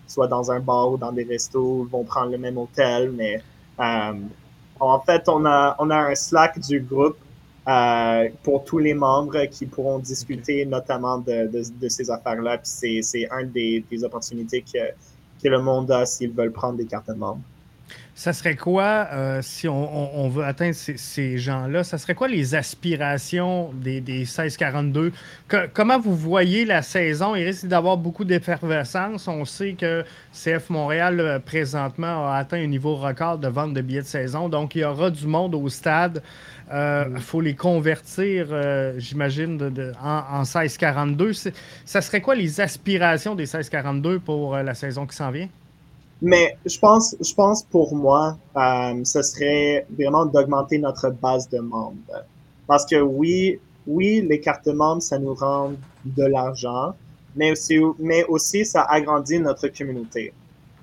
soit 0.08 0.26
dans 0.26 0.50
un 0.50 0.58
bar 0.58 0.90
ou 0.90 0.96
dans 0.96 1.12
des 1.12 1.22
restos, 1.22 1.87
vont 1.88 2.02
prendre 2.02 2.32
le 2.32 2.38
même 2.38 2.58
hôtel, 2.58 3.12
mais 3.12 3.37
euh, 3.37 3.40
en 3.78 5.00
fait, 5.06 5.28
on 5.28 5.44
a, 5.44 5.76
on 5.78 5.90
a 5.90 5.96
un 5.96 6.14
Slack 6.14 6.58
du 6.60 6.80
groupe 6.80 7.18
euh, 7.68 8.28
pour 8.42 8.64
tous 8.64 8.78
les 8.78 8.94
membres 8.94 9.44
qui 9.46 9.66
pourront 9.66 9.98
discuter 9.98 10.66
notamment 10.66 11.18
de, 11.18 11.48
de, 11.80 11.88
ces 11.88 12.10
affaires-là. 12.10 12.58
Puis 12.58 13.02
c'est 13.02 13.28
une 13.30 13.50
des, 13.50 13.84
des, 13.90 14.04
opportunités 14.04 14.62
que, 14.62 14.78
que 15.42 15.48
le 15.48 15.60
monde 15.60 15.90
a 15.90 16.04
s'ils 16.04 16.32
veulent 16.32 16.52
prendre 16.52 16.76
des 16.76 16.86
cartes 16.86 17.08
de 17.08 17.14
membres 17.14 17.42
ça 18.14 18.35
serait 18.35 18.57
quoi, 18.57 19.09
euh, 19.12 19.40
si 19.42 19.66
on, 19.69 20.28
veut 20.28 20.45
atteindre 20.45 20.75
ces, 20.75 21.38
gens-là, 21.38 21.83
ça 21.83 21.97
serait 21.97 22.14
quoi 22.14 22.28
les 22.28 22.54
aspirations 22.54 23.73
des, 23.73 24.00
des 24.00 24.21
1642? 24.21 25.12
comment 25.73 25.99
vous 25.99 26.14
voyez 26.14 26.66
la 26.66 26.83
saison? 26.83 27.35
Il 27.35 27.45
risque 27.45 27.66
d'avoir 27.66 27.97
beaucoup 27.97 28.25
d'effervescence. 28.25 29.28
On 29.28 29.47
sait 29.47 29.73
que 29.73 30.04
CF 30.33 30.69
Montréal, 30.69 31.21
euh, 31.21 31.38
présentement, 31.38 32.28
a 32.28 32.37
atteint 32.37 32.59
un 32.62 32.66
niveau 32.66 32.97
record 32.97 33.38
de 33.38 33.49
vente 33.49 33.73
de 33.73 33.81
billets 33.81 34.02
de 34.02 34.07
saison. 34.07 34.50
Donc, 34.50 34.75
il 34.75 34.81
y 34.81 34.85
aura 34.85 35.11
du 35.11 35.26
monde 35.26 35.54
au 35.54 35.69
stade. 35.71 36.23
Il 36.69 36.75
euh, 36.75 37.04
mm. 37.07 37.19
faut 37.19 37.40
les 37.40 37.54
convertir, 37.54 38.49
j'imagine, 38.99 39.57
de, 39.57 39.92
en, 40.02 40.23
en 40.31 40.40
1642. 40.40 41.33
Ça 41.87 42.02
serait 42.02 42.21
quoi 42.21 42.35
les 42.35 42.61
aspirations 42.61 43.35
des 43.35 43.45
1642 43.45 44.19
pour 44.19 44.57
la 44.57 44.75
saison 44.75 45.07
qui 45.07 45.16
s'en 45.16 45.31
vient? 45.31 45.49
Mais 46.24 46.56
je 46.64 46.78
pense, 46.78 47.16
je 47.20 47.34
pense 47.34 47.64
pour 47.64 47.96
moi, 47.96 48.38
euh, 48.56 49.04
ce 49.04 49.22
serait 49.22 49.84
vraiment 49.90 50.24
d'augmenter 50.24 50.78
notre 50.78 51.10
base 51.10 51.48
de 51.48 51.58
membres. 51.58 52.24
Parce 52.68 52.86
que 52.86 53.00
oui, 53.00 53.58
oui, 53.88 54.24
les 54.28 54.38
cartes 54.38 54.68
membres, 54.68 55.02
ça 55.02 55.18
nous 55.18 55.34
rend 55.34 55.72
de 56.04 56.22
l'argent, 56.22 56.94
mais 57.34 57.50
aussi, 57.50 57.80
mais 57.98 58.24
aussi 58.26 58.64
ça 58.64 58.82
agrandit 58.88 59.40
notre 59.40 59.66
communauté. 59.66 60.32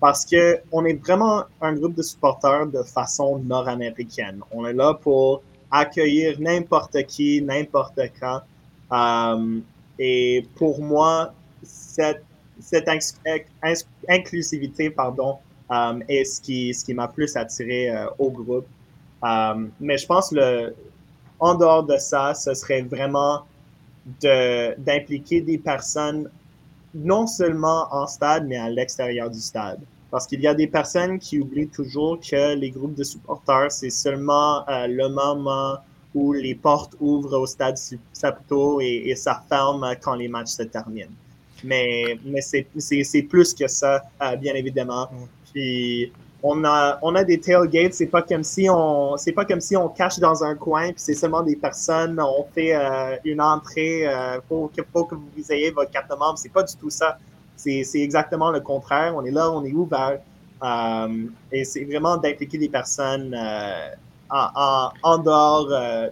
Parce 0.01 0.25
que 0.25 0.59
on 0.73 0.83
est 0.83 1.01
vraiment 1.01 1.43
un 1.61 1.73
groupe 1.73 1.95
de 1.95 2.01
supporters 2.01 2.67
de 2.67 2.83
façon 2.83 3.39
nord-américaine. 3.39 4.41
On 4.51 4.67
est 4.67 4.73
là 4.73 4.93
pour 4.93 5.41
accueillir 5.71 6.37
n'importe 6.41 7.01
qui, 7.03 7.41
n'importe 7.41 8.01
quand. 8.19 8.41
Euh, 8.91 9.59
et 9.97 10.45
pour 10.55 10.81
moi, 10.81 11.33
cette 11.63 12.23
cette 12.61 12.89
inclusivité 14.07 14.89
pardon, 14.89 15.37
euh, 15.71 15.99
est 16.07 16.23
ce 16.23 16.41
qui, 16.41 16.93
m'a 16.95 17.07
plus 17.07 17.35
attiré 17.35 17.91
euh, 17.91 18.07
au 18.17 18.31
groupe. 18.31 18.65
Euh, 19.23 19.67
mais 19.79 19.99
je 19.99 20.07
pense 20.07 20.31
le 20.31 20.73
en 21.39 21.55
dehors 21.55 21.83
de 21.83 21.97
ça, 21.97 22.33
ce 22.33 22.53
serait 22.53 22.81
vraiment 22.81 23.45
d'impliquer 24.21 25.39
des 25.39 25.57
personnes 25.57 26.29
non 26.93 27.27
seulement 27.27 27.87
en 27.91 28.07
stade, 28.07 28.45
mais 28.47 28.57
à 28.57 28.69
l'extérieur 28.69 29.29
du 29.29 29.39
stade. 29.39 29.79
Parce 30.11 30.27
qu'il 30.27 30.41
y 30.41 30.47
a 30.47 30.53
des 30.53 30.67
personnes 30.67 31.17
qui 31.17 31.39
oublient 31.39 31.69
toujours 31.69 32.19
que 32.19 32.55
les 32.55 32.71
groupes 32.71 32.95
de 32.95 33.03
supporters, 33.03 33.71
c'est 33.71 33.91
seulement 33.91 34.65
le 34.67 35.07
moment 35.07 35.77
où 36.13 36.33
les 36.33 36.55
portes 36.55 36.95
ouvrent 36.99 37.39
au 37.39 37.45
stade 37.45 37.77
Saputo 38.11 38.81
et, 38.81 39.03
et 39.05 39.15
ça 39.15 39.41
ferme 39.47 39.95
quand 40.01 40.15
les 40.15 40.27
matchs 40.27 40.49
se 40.49 40.63
terminent. 40.63 41.13
Mais, 41.63 42.17
mais 42.25 42.41
c'est 42.41 43.21
plus 43.23 43.53
que 43.53 43.67
ça, 43.67 44.01
euh, 44.21 44.35
bien 44.35 44.53
évidemment. 44.55 45.09
Puis 45.51 46.11
on 46.41 46.63
a, 46.63 46.99
on 47.01 47.15
a 47.15 47.23
des 47.23 47.39
tailgates, 47.39 47.93
c'est 47.93 48.07
pas 48.07 48.21
comme 48.21 48.43
si 48.43 48.69
on 48.69 49.17
c'est 49.17 49.33
pas 49.33 49.45
comme 49.45 49.59
si 49.59 49.75
on 49.75 49.89
cache 49.89 50.19
dans 50.19 50.43
un 50.43 50.55
coin 50.55 50.87
puis 50.87 50.97
c'est 50.97 51.13
seulement 51.13 51.41
des 51.41 51.57
personnes, 51.57 52.19
on 52.19 52.45
fait 52.53 52.73
euh, 52.73 53.17
une 53.25 53.41
entrée 53.41 54.07
euh, 54.07 54.39
pour, 54.47 54.71
que, 54.71 54.81
que 54.81 55.15
vous 55.15 55.51
ayez 55.51 55.71
votre 55.71 55.91
carte 55.91 56.09
de 56.09 56.15
membre, 56.15 56.37
c'est 56.37 56.53
pas 56.53 56.63
du 56.63 56.75
tout 56.75 56.89
ça. 56.89 57.17
C'est 57.57 57.83
exactement 57.95 58.51
le 58.51 58.61
contraire. 58.61 59.13
On 59.17 59.25
est 59.25 59.31
là, 59.31 59.51
on 59.51 59.65
est 59.65 59.73
ouvert. 59.73 60.19
et 61.51 61.65
c'est 61.65 61.83
vraiment 61.83 62.15
d'impliquer 62.15 62.57
des 62.57 62.69
personnes 62.69 63.35
en, 64.29 64.91
en, 65.03 65.17
dehors 65.17 65.67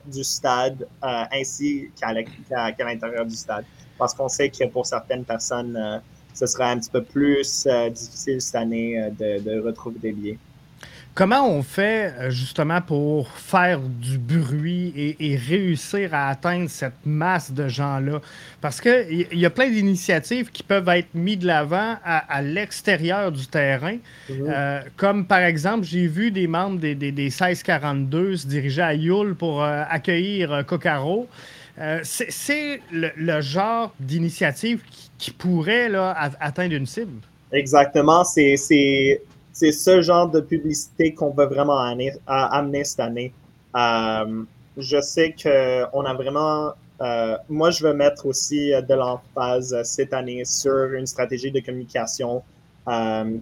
du 0.05 0.25
stade 0.25 0.85
ainsi 1.01 1.89
qu'à 1.97 2.11
l'intérieur 2.11 3.25
du 3.25 3.35
stade 3.35 3.63
parce 3.97 4.13
qu'on 4.13 4.29
sait 4.29 4.49
que 4.49 4.65
pour 4.65 4.85
certaines 4.85 5.23
personnes, 5.23 5.75
euh, 5.75 5.97
ce 6.33 6.45
sera 6.45 6.69
un 6.69 6.79
petit 6.79 6.91
peu 6.91 7.03
plus 7.03 7.67
euh, 7.67 7.89
difficile 7.89 8.41
cette 8.41 8.55
année 8.55 9.01
euh, 9.01 9.39
de, 9.39 9.59
retrouver 9.59 9.99
des 9.99 10.11
billets. 10.11 10.37
Comment 11.15 11.49
on 11.49 11.63
fait 11.63 12.13
justement 12.29 12.79
pour 12.79 13.31
faire 13.31 13.79
du 13.79 14.19
bruit 14.19 15.15
et, 15.19 15.35
réussir 15.35 16.13
à 16.13 16.29
atteindre 16.29 16.69
cette 16.69 17.07
masse 17.07 17.51
de 17.51 17.67
gens-là? 17.67 18.21
Parce 18.61 18.79
qu'il 18.79 19.27
y, 19.31 19.45
a 19.47 19.49
plein 19.49 19.67
d'initiatives 19.67 20.51
qui 20.51 20.61
peuvent 20.61 20.87
être 20.89 21.15
mises 21.15 21.39
de 21.39 21.47
l'avant 21.47 21.95
à, 22.05 22.41
l'extérieur 22.43 23.31
du 23.31 23.47
terrain. 23.47 23.97
Mhm. 24.29 24.53
comme 24.95 25.25
par 25.25 25.39
exemple, 25.39 25.85
j'ai 25.85 26.05
vu 26.05 26.29
des 26.29 26.45
membres 26.45 26.79
des, 26.79 26.93
des, 26.93 27.11
1642 27.11 28.37
se 28.37 28.45
diriger 28.45 28.83
à 28.83 28.93
Yule 28.93 29.33
pour 29.33 29.63
accueillir 29.63 30.63
Cocaro. 30.67 31.27
Euh, 31.79 31.99
c'est 32.03 32.81
le, 32.91 33.41
genre 33.41 33.93
d'initiative 33.99 34.81
qui, 35.17 35.31
pourrait 35.31 35.91
atteindre 35.95 36.73
une 36.73 36.85
cible. 36.85 37.21
Exactement. 37.51 38.23
C'est 38.23 38.57
ce 38.57 40.01
genre 40.01 40.29
de 40.29 40.39
publicité 40.39 41.13
qu'on 41.13 41.29
veut 41.31 41.45
vraiment 41.45 41.79
amener, 41.79 42.83
cette 42.83 42.99
année. 42.99 43.31
Euh, 43.75 44.43
je 44.77 45.01
sais 45.01 45.35
qu'on 45.41 46.05
a 46.05 46.13
vraiment. 46.13 46.73
Euh, 46.99 47.37
moi, 47.47 47.69
je 47.69 47.85
veux 47.85 47.93
mettre 47.93 48.25
aussi 48.25 48.71
de 48.71 48.93
l'emphase 48.95 49.75
cette 49.83 50.13
année 50.13 50.45
sur 50.45 50.93
une 50.93 51.05
stratégie 51.05 51.51
de 51.51 51.59
communication 51.59 52.43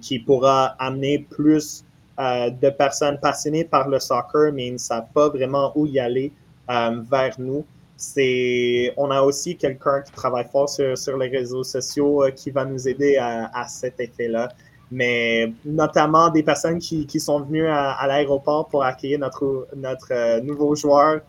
qui 0.02 0.20
pourra 0.20 0.76
amener 0.80 1.20
plus 1.20 1.86
de 2.18 2.70
personnes 2.72 3.20
passionnées 3.20 3.64
par 3.64 3.88
le 3.88 4.00
soccer, 4.00 4.52
mais 4.52 4.72
ne 4.72 4.78
savent 4.78 5.08
pas 5.14 5.30
vraiment 5.30 5.72
où 5.76 5.86
y 5.86 6.00
aller 6.00 6.34
vers 6.68 7.36
nous 7.38 7.64
c'est 7.98 8.94
on 8.98 9.10
a 9.10 9.22
aussi 9.22 9.56
quelqu'un 9.56 10.02
qui 10.02 10.12
travaille 10.12 10.48
fort 10.52 10.70
sur, 10.70 11.18
les 11.18 11.30
réseaux 11.30 11.64
sociaux 11.64 12.24
euh, 12.24 12.32
qui 12.32 12.52
va 12.52 12.66
nous 12.66 12.88
aider 12.88 13.18
à, 13.18 13.68
cet 13.68 14.00
effet-là. 14.00 14.50
Mais 14.92 15.52
notamment 15.64 16.30
des 16.30 16.44
personnes 16.44 16.80
qui, 16.80 17.20
sont 17.20 17.42
venues 17.42 17.68
à, 17.68 18.06
l'aéroport 18.08 18.68
pour 18.68 18.84
accueillir 18.84 19.20
notre, 19.20 19.68
notre 19.76 20.12
euh, 20.12 20.42
nouveau 20.42 20.76
joueur. 20.76 21.22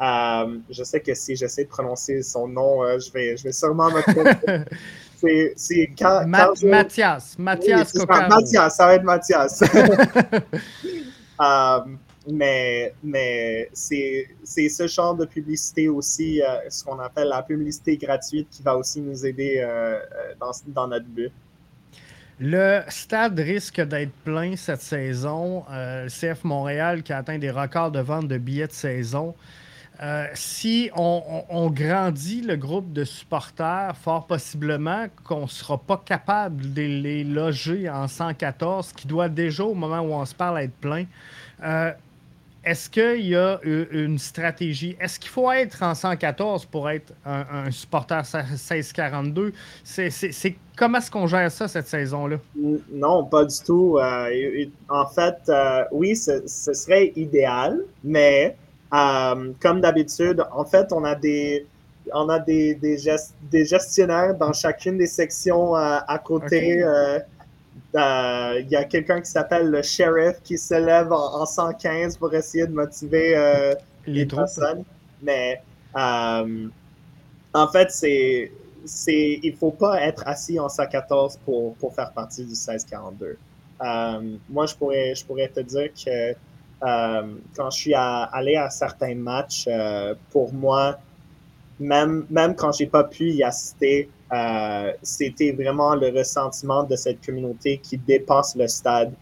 Euh, 0.00 0.58
je 0.70 0.82
sais 0.82 1.00
que 1.00 1.14
si 1.14 1.36
j'essaie 1.36 1.64
de 1.64 1.68
prononcer 1.68 2.22
son 2.22 2.48
nom, 2.48 2.82
je, 2.98 3.12
vais, 3.12 3.36
je 3.36 3.44
vais 3.44 3.52
sûrement 3.52 3.90
me 3.90 4.02
c'est 5.56 5.88
Mathias. 6.26 7.38
Mathias 7.38 7.94
Mathias, 8.28 8.76
ça 8.76 8.86
va 8.86 8.94
être 8.94 9.04
Mathias. 9.04 9.62
mais 12.30 12.94
mais 13.02 13.68
c'est 13.72 14.28
ce 14.46 14.86
genre 14.86 15.14
de 15.14 15.26
publicité 15.26 15.88
aussi, 15.88 16.40
ce 16.68 16.84
qu'on 16.84 16.98
appelle 16.98 17.28
la 17.28 17.42
publicité 17.42 17.96
gratuite, 17.96 18.48
qui 18.50 18.62
va 18.62 18.76
aussi 18.76 19.00
nous 19.00 19.24
aider 19.26 19.66
dans, 20.40 20.52
dans 20.68 20.88
notre 20.88 21.06
but. 21.06 21.32
Le 22.40 22.80
stade 22.88 23.38
risque 23.38 23.80
d'être 23.80 24.12
plein 24.24 24.56
cette 24.56 24.80
saison. 24.80 25.64
CF 26.08 26.42
Montréal 26.44 27.02
qui 27.02 27.12
a 27.12 27.18
atteint 27.18 27.38
des 27.38 27.50
records 27.50 27.92
de 27.92 28.00
vente 28.00 28.26
de 28.26 28.38
billets 28.38 28.66
de 28.66 28.72
saison. 28.72 29.34
Euh, 30.02 30.26
si 30.34 30.90
on, 30.96 31.70
grandit 31.70 32.40
le 32.40 32.56
groupe 32.56 32.92
de 32.92 33.04
supporters, 33.04 33.96
fort 33.96 34.26
possiblement 34.26 35.06
qu'on 35.22 35.42
ne 35.42 35.46
sera 35.46 35.78
pas 35.78 36.02
capable 36.04 36.72
de 36.74 36.82
les 36.82 37.22
loger 37.22 37.88
en 37.88 38.08
114, 38.08 38.92
qui 38.92 39.06
doit 39.06 39.28
déjà, 39.28 39.64
au 39.64 39.74
moment 39.74 40.00
où 40.00 40.12
on 40.12 40.24
se 40.24 40.34
parle, 40.34 40.58
être 40.58 40.74
plein. 40.74 41.04
Euh, 42.66 42.70
est-ce 42.70 42.90
qu'il 42.90 43.26
y 43.26 43.36
a 43.36 43.60
une 43.64 44.18
stratégie? 44.18 44.96
Est-ce 45.00 45.18
qu'il 45.18 45.30
faut 45.30 45.50
être 45.50 45.82
en 45.82 45.94
114 45.94 46.66
pour 46.66 46.90
être 46.90 47.12
un, 47.24 47.70
supporter 47.70 48.22
1642? 48.22 49.52
C'est, 49.82 50.10
comment 50.76 50.98
est-ce 50.98 51.10
qu'on 51.10 51.26
gère 51.26 51.50
ça 51.50 51.68
cette 51.68 51.88
saison-là? 51.88 52.36
Non, 52.92 53.24
pas 53.24 53.44
du 53.44 53.56
tout. 53.64 53.98
Euh, 53.98 54.66
en 54.88 55.06
fait, 55.06 55.50
oui, 55.92 56.16
ce, 56.16 56.46
serait 56.46 57.12
idéal, 57.16 57.80
mais 58.02 58.56
euh, 58.94 59.52
comme 59.60 59.80
d'habitude, 59.80 60.44
en 60.52 60.64
fait, 60.64 60.92
on 60.92 61.04
a 61.04 61.14
des, 61.14 61.66
on 62.12 62.28
a 62.28 62.38
des, 62.38 62.74
des, 62.74 62.96
des 63.50 63.64
gestionnaires 63.64 64.36
dans 64.36 64.52
chacune 64.52 64.98
des 64.98 65.06
sections 65.06 65.76
euh, 65.76 65.98
à 66.06 66.18
côté. 66.18 66.82
Euh, 66.82 67.18
il 67.94 68.66
y 68.68 68.76
a 68.76 68.84
quelqu'un 68.84 69.20
qui 69.20 69.30
s'appelle 69.30 69.70
le 69.70 69.82
sheriff 69.82 70.42
qui 70.42 70.58
se 70.58 70.74
lève 70.74 71.12
en, 71.12 71.46
115 71.46 72.16
pour 72.18 72.34
essayer 72.34 72.66
de 72.66 72.72
motiver 72.72 73.74
les, 74.06 74.26
personnes. 74.26 74.84
Mais 75.22 75.62
en 75.94 77.68
fait, 77.72 77.90
c'est, 77.90 78.52
c'est, 78.84 79.40
il 79.42 79.56
faut 79.56 79.70
pas 79.70 80.02
être 80.02 80.26
assis 80.26 80.58
en 80.58 80.68
114 80.68 81.38
pour, 81.44 81.74
pour 81.76 81.94
faire 81.94 82.12
partie 82.12 82.42
du 82.42 82.50
1642. 82.50 83.38
moi, 84.50 84.66
je 84.66 84.74
pourrais, 84.74 85.14
je 85.14 85.24
pourrais 85.24 85.48
te 85.48 85.60
dire 85.60 85.90
que 85.92 86.34
euh, 86.84 87.22
quand 87.56 87.70
je 87.70 87.78
suis 87.78 87.94
allé 87.94 88.56
à 88.56 88.68
certains 88.68 89.14
matchs, 89.14 89.64
euh, 89.68 90.14
pour 90.30 90.52
moi, 90.52 90.98
même, 91.80 92.26
même 92.30 92.54
quand 92.54 92.72
j'ai 92.72 92.86
pas 92.86 93.04
pu 93.04 93.30
y 93.30 93.42
assister, 93.42 94.10
euh, 94.34 94.92
c'était 95.02 95.52
vraiment 95.52 95.94
le 95.94 96.08
ressentiment 96.08 96.82
de 96.82 96.96
cette 96.96 97.24
communauté 97.24 97.78
qui 97.78 97.96
dépasse 97.96 98.56
le 98.56 98.66
stade 98.68 99.12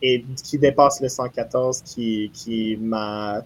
et 0.00 0.24
qui 0.44 0.58
dépasse 0.58 1.00
le 1.00 1.08
114 1.08 1.82
qui, 1.82 2.78
m'a 2.80 3.42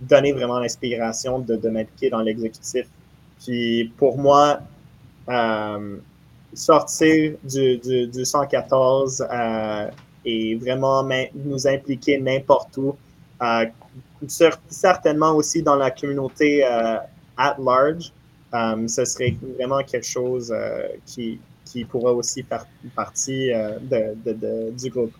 donné 0.00 0.32
vraiment 0.32 0.58
l'inspiration 0.58 1.38
de, 1.38 1.68
m'impliquer 1.68 2.08
dans 2.08 2.22
l'exécutif. 2.22 2.86
Puis 3.44 3.92
pour 3.98 4.16
moi, 4.16 4.60
sortir 6.54 7.34
du, 7.44 7.76
du, 7.76 8.06
du 8.06 8.24
114 8.24 9.26
et 10.24 10.54
vraiment 10.56 11.06
nous 11.34 11.66
impliquer 11.66 12.18
n'importe 12.18 12.76
où. 12.76 12.96
Euh, 13.42 13.66
certainement 14.68 15.32
aussi 15.32 15.62
dans 15.62 15.74
la 15.74 15.90
communauté 15.90 16.64
euh, 16.64 16.96
at 17.36 17.56
large. 17.58 18.12
Euh, 18.54 18.88
ce 18.88 19.04
serait 19.04 19.34
vraiment 19.56 19.82
quelque 19.82 20.06
chose 20.06 20.54
qui, 21.06 21.40
qui 21.64 21.84
pourrait 21.84 22.12
aussi 22.12 22.42
faire 22.42 22.66
partie 22.94 23.50
de, 23.50 24.70
du 24.70 24.90
groupe 24.90 25.12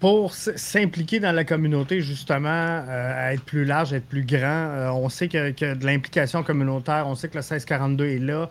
pour 0.00 0.34
s'impliquer 0.34 1.18
dans 1.18 1.32
la 1.32 1.44
communauté, 1.44 2.02
justement, 2.02 2.84
être 3.30 3.42
plus 3.42 3.64
large, 3.64 3.94
être 3.94 4.04
plus 4.04 4.24
grand. 4.24 4.92
on 5.02 5.08
sait 5.08 5.28
que, 5.28 5.52
que 5.52 5.74
de 5.74 5.86
l'implication 5.86 6.42
communautaire, 6.42 7.06
on 7.06 7.14
sait 7.14 7.28
que 7.28 7.38
le 7.38 7.40
1642 7.40 8.04
est 8.04 8.18
là. 8.18 8.50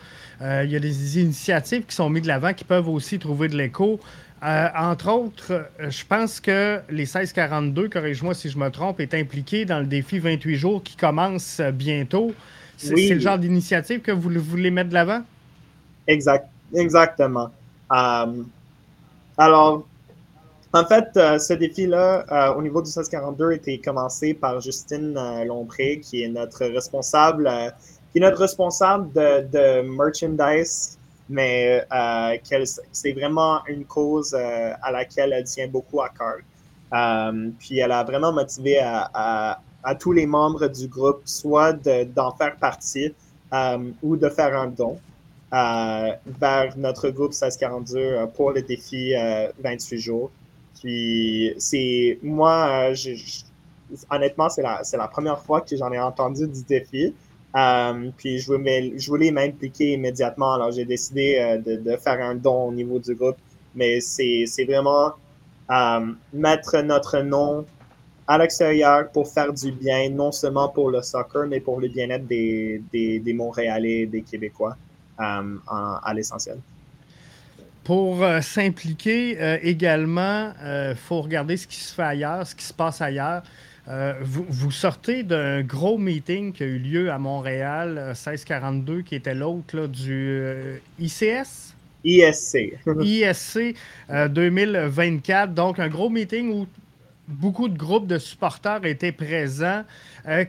il 0.63 0.71
y 0.71 0.75
a 0.75 0.79
des 0.79 1.19
initiatives 1.19 1.85
qui 1.85 1.95
sont 1.95 2.09
mises 2.09 2.23
de 2.23 2.27
l'avant 2.27 2.53
qui 2.53 2.63
peuvent 2.63 2.89
aussi 2.89 3.19
trouver 3.19 3.49
de 3.49 3.57
l'écho. 3.57 3.99
Euh, 4.43 4.67
entre 4.75 5.09
autres, 5.09 5.51
euh, 5.51 5.89
je 5.89 6.03
pense 6.03 6.41
que 6.41 6.81
les 6.89 7.05
1642, 7.05 7.87
corrige-moi 7.87 8.33
si 8.33 8.49
je 8.49 8.57
me 8.57 8.69
trompe, 8.69 8.99
est 8.99 9.13
impliqué 9.13 9.63
dans 9.63 9.79
le 9.79 9.85
défi 9.85 10.19
28 10.19 10.55
jours 10.57 10.83
qui 10.83 10.97
commence 10.97 11.61
euh, 11.61 11.71
bientôt. 11.71 12.33
C'est 12.77 13.09
le 13.09 13.19
genre 13.19 13.37
d'initiative 13.37 14.01
que 14.01 14.11
vous 14.11 14.29
voulez 14.39 14.71
mettre 14.71 14.89
de 14.89 14.93
l'avant? 14.95 15.21
Exact, 16.07 16.47
exactement. 16.73 17.49
alors, 17.89 19.87
en 20.73 20.85
fait, 20.85 21.07
ce 21.13 21.53
défi-là, 21.53 22.55
au 22.57 22.61
niveau 22.61 22.81
du 22.81 22.87
1642, 22.87 23.49
a 23.49 23.53
été 23.53 23.77
commencé 23.79 24.33
par 24.33 24.59
Justine 24.59 25.13
Lompré, 25.45 25.99
qui 26.01 26.23
est 26.23 26.29
notre 26.29 26.65
responsable, 26.65 27.49
qui 28.11 28.17
est 28.17 28.21
notre 28.21 28.39
responsable 28.39 29.13
de, 29.13 29.47
de 29.51 29.81
merchandise 29.95 30.97
mais 31.29 31.85
euh, 31.91 32.37
c'est 32.91 33.13
vraiment 33.13 33.65
une 33.67 33.85
cause 33.85 34.35
euh, 34.37 34.73
à 34.81 34.91
laquelle 34.91 35.33
elle 35.33 35.43
tient 35.45 35.67
beaucoup 35.67 36.01
à 36.01 36.09
cœur. 36.09 36.37
Euh, 36.93 37.49
puis 37.59 37.79
elle 37.79 37.91
a 37.91 38.03
vraiment 38.03 38.31
motivé 38.31 38.79
à, 38.79 39.59
tous 39.99 40.11
les 40.11 40.25
membres 40.25 40.67
du 40.67 40.87
groupe 40.87 41.21
soit 41.25 41.73
d'en 41.73 42.31
faire 42.35 42.55
partie 42.57 43.13
ou 44.01 44.15
de 44.15 44.29
faire 44.29 44.57
un 44.57 44.67
don 44.67 44.97
vers 45.51 46.77
notre 46.77 47.09
groupe 47.09 47.31
1642 47.31 48.27
pour 48.35 48.51
le 48.51 48.61
défi 48.61 49.13
28 49.59 49.97
jours. 49.99 50.31
Puis 50.79 51.53
c'est 51.57 52.19
moi, 52.23 52.91
honnêtement, 54.09 54.49
c'est 54.49 54.61
la, 54.61 54.81
la 54.93 55.07
première 55.07 55.39
fois 55.39 55.61
que 55.61 55.75
j'en 55.75 55.91
ai 55.91 55.99
entendu 55.99 56.47
du 56.47 56.63
défi. 56.63 57.13
Euh, 57.55 58.09
puis 58.17 58.39
je 58.39 58.47
voulais, 58.51 58.93
je 58.97 59.07
voulais 59.09 59.31
m'impliquer 59.31 59.93
immédiatement. 59.93 60.53
Alors 60.53 60.71
j'ai 60.71 60.85
décidé 60.85 61.37
euh, 61.37 61.57
de, 61.57 61.75
de, 61.75 61.97
faire 61.97 62.19
un 62.19 62.35
don 62.35 62.69
au 62.69 62.73
niveau 62.73 62.99
du 62.99 63.13
groupe. 63.15 63.37
Mais 63.75 64.01
c'est 64.01 64.45
vraiment 64.67 65.13
euh, 65.71 66.11
mettre 66.33 66.81
notre 66.81 67.19
nom 67.19 67.65
à 68.27 68.37
l'extérieur 68.37 69.09
pour 69.11 69.27
faire 69.27 69.53
du 69.53 69.71
bien, 69.71 70.09
non 70.09 70.31
seulement 70.31 70.69
pour 70.69 70.89
le 70.89 71.01
soccer, 71.01 71.47
mais 71.47 71.59
pour 71.59 71.79
le 71.79 71.87
bien-être 71.87 72.25
des, 72.25 72.81
des, 72.91 73.19
des, 73.19 73.33
Montréalais, 73.33 74.05
des 74.05 74.21
Québécois 74.21 74.75
à 75.17 76.13
l'essentiel. 76.15 76.57
Pour 77.83 78.25
s'impliquer 78.41 79.37
également, 79.61 80.53
il 80.63 80.95
faut 80.95 81.21
regarder 81.21 81.57
ce 81.57 81.67
qui 81.67 81.75
se 81.75 81.93
fait 81.93 82.01
ailleurs, 82.03 82.47
ce 82.47 82.55
qui 82.55 82.63
se 82.63 82.73
passe 82.73 83.01
ailleurs. 83.01 83.43
Euh, 83.89 84.13
vous, 84.21 84.71
sortez 84.71 85.23
d'un 85.23 85.61
gros 85.61 85.97
meeting 85.97 86.53
qui 86.53 86.63
a 86.63 86.65
eu 86.65 86.77
lieu 86.77 87.11
à 87.11 87.17
Montréal, 87.17 88.13
1642, 88.15 88.93
euh, 88.93 89.01
qui 89.01 89.15
était 89.15 89.35
l'autre 89.35 89.87
du 89.87 90.39
euh, 90.41 90.77
ICS? 90.99 91.73
ISC. 92.05 92.77
ISC 93.01 93.75
2024. 94.09 95.53
Donc, 95.53 95.79
un 95.79 95.89
gros 95.89 96.09
meeting 96.09 96.51
où 96.53 96.67
beaucoup 97.27 97.69
de 97.69 97.77
groupes 97.77 98.07
de 98.07 98.17
supporters 98.17 98.85
étaient 98.85 99.11
présents. 99.11 99.83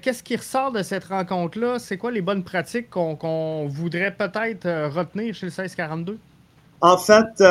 Qu'est-ce 0.02 0.22
qui 0.22 0.36
ressort 0.36 0.72
de 0.72 0.82
cette 0.82 1.04
rencontre-là? 1.04 1.78
C'est 1.78 1.98
quoi 1.98 2.10
les 2.10 2.20
bonnes 2.20 2.44
pratiques 2.44 2.90
qu'on 2.90 3.66
voudrait 3.68 4.14
peut-être 4.14 4.88
retenir 4.88 5.34
chez 5.34 5.46
le 5.46 5.50
1642? 5.50 6.18
En 6.80 6.98
fait, 6.98 7.42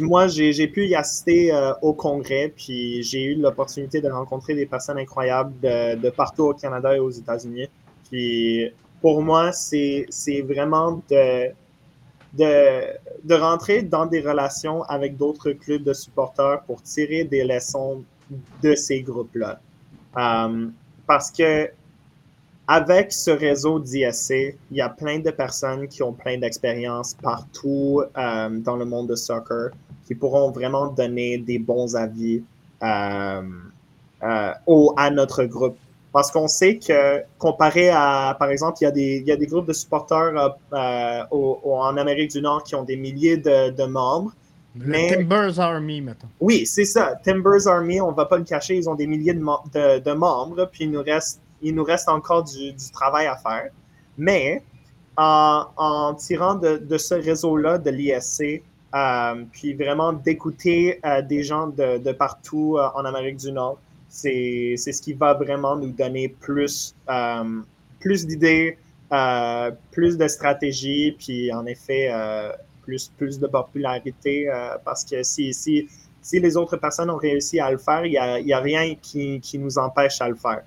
moi, 0.00 0.28
j'ai 0.28 0.68
pu 0.68 0.86
y 0.86 0.94
assister 0.94 1.52
euh, 1.52 1.72
au 1.82 1.92
congrès, 1.92 2.52
puis 2.54 3.02
j'ai 3.02 3.24
eu 3.24 3.34
l'opportunité 3.34 4.00
de 4.00 4.08
rencontrer 4.08 4.54
des 4.54 4.66
personnes 4.66 4.98
incroyables 4.98 5.52
de, 5.60 6.10
partout 6.10 6.44
au 6.44 6.54
Canada 6.54 6.94
et 6.94 6.98
aux 6.98 7.10
États-Unis. 7.10 7.68
Puis 8.10 8.72
pour 9.00 9.22
moi, 9.22 9.52
c'est 9.52 10.06
vraiment 10.46 11.02
de, 11.10 11.50
de, 12.36 13.34
rentrer 13.34 13.82
dans 13.82 14.06
des 14.06 14.20
relations 14.20 14.82
avec 14.84 15.16
d'autres 15.16 15.52
clubs 15.52 15.82
de 15.82 15.92
supporters 15.92 16.62
pour 16.62 16.82
tirer 16.82 17.24
des 17.24 17.44
leçons 17.44 18.02
de 18.62 18.74
ces 18.74 19.02
groupes-là. 19.02 19.60
Euh, 20.16 20.68
parce 21.06 21.30
que 21.30 21.70
avec 22.66 23.12
ce 23.12 23.30
réseau 23.30 23.78
d'ISC, 23.78 24.30
il 24.30 24.76
y 24.76 24.80
a 24.80 24.88
plein 24.88 25.18
de 25.18 25.30
personnes 25.30 25.86
qui 25.86 26.02
ont 26.02 26.14
plein 26.14 26.38
d'expérience 26.38 27.14
partout 27.14 28.02
euh, 28.16 28.48
dans 28.50 28.76
le 28.76 28.86
monde 28.86 29.08
de 29.08 29.16
soccer 29.16 29.70
qui 30.06 30.14
pourront 30.14 30.50
vraiment 30.50 30.86
donner 30.86 31.38
des 31.38 31.58
bons 31.58 31.94
avis 31.94 32.42
euh, 32.82 33.42
au, 34.66 34.94
à 34.96 35.10
notre 35.10 35.44
groupe. 35.44 35.76
Parce 36.14 36.30
qu'on 36.30 36.48
sait 36.48 36.78
que 36.78 37.22
comparé 37.38 37.90
à, 37.90 38.34
par 38.38 38.48
exemple, 38.48 38.78
il 38.80 38.84
y 38.84 38.86
a 38.86 38.90
des, 38.90 39.16
il 39.18 39.26
y 39.26 39.32
a 39.32 39.36
des 39.36 39.46
groupes 39.46 39.66
de 39.66 39.74
supporters 39.74 40.32
en 40.70 41.96
Amérique 41.98 42.30
du 42.30 42.40
Nord 42.40 42.62
qui 42.62 42.74
ont 42.74 42.84
des 42.84 42.96
milliers 42.96 43.36
de, 43.36 43.70
de 43.70 43.84
membres. 43.84 44.32
Le 44.76 45.14
Timbers 45.14 45.60
Army, 45.60 46.00
maintenant. 46.00 46.30
Oui, 46.40 46.64
c'est 46.66 46.86
ça. 46.86 47.14
Timbers 47.22 47.66
Army, 47.66 48.00
on 48.00 48.10
ne 48.10 48.16
va 48.16 48.24
pas 48.24 48.38
le 48.38 48.44
cacher, 48.44 48.76
ils 48.76 48.88
ont 48.88 48.94
des 48.94 49.06
milliers 49.06 49.34
de, 49.34 49.40
de, 49.40 49.98
de 49.98 50.12
membres, 50.12 50.68
puis 50.72 50.84
il 50.84 50.90
nous 50.90 51.02
reste 51.02 51.40
il 51.64 51.74
nous 51.74 51.84
reste 51.84 52.08
encore 52.08 52.44
du, 52.44 52.74
travail 52.92 53.26
à 53.26 53.36
faire. 53.36 53.70
Mais 54.16 54.62
en, 55.16 56.14
tirant 56.18 56.54
de, 56.54 56.98
ce 56.98 57.14
réseau-là, 57.14 57.78
de 57.78 57.90
l'ISC, 57.90 58.62
euh, 58.94 59.44
puis 59.50 59.74
vraiment 59.74 60.12
d'écouter 60.12 61.00
euh, 61.04 61.20
des 61.22 61.42
gens 61.42 61.66
de, 61.66 62.12
partout 62.12 62.76
euh, 62.78 62.88
en 62.94 63.04
Amérique 63.04 63.38
du 63.38 63.50
Nord, 63.50 63.78
c'est 64.14 64.76
ce 64.76 65.02
qui 65.02 65.12
va 65.12 65.34
vraiment 65.34 65.76
nous 65.76 65.90
donner 65.90 66.28
plus, 66.28 66.94
plus 68.00 68.26
d'idées, 68.26 68.78
plus 69.90 70.16
de 70.16 70.28
stratégies, 70.28 71.16
puis 71.18 71.52
en 71.52 71.66
effet, 71.66 72.10
plus, 72.82 73.10
plus 73.18 73.38
de 73.38 73.46
popularité 73.46 74.48
parce 74.84 75.04
que 75.04 75.22
si, 75.22 75.52
si, 75.52 75.88
si 76.22 76.40
les 76.40 76.56
autres 76.56 76.76
personnes 76.76 77.10
ont 77.10 77.16
réussi 77.16 77.58
à 77.58 77.70
le 77.70 77.78
faire, 77.78 78.04
il 78.06 78.12
n'y 78.12 78.52
a, 78.52 78.56
a, 78.56 78.60
rien 78.60 78.94
qui, 78.94 79.40
qui 79.40 79.58
nous 79.58 79.78
empêche 79.78 80.20
à 80.20 80.28
le 80.28 80.36
faire. 80.36 80.62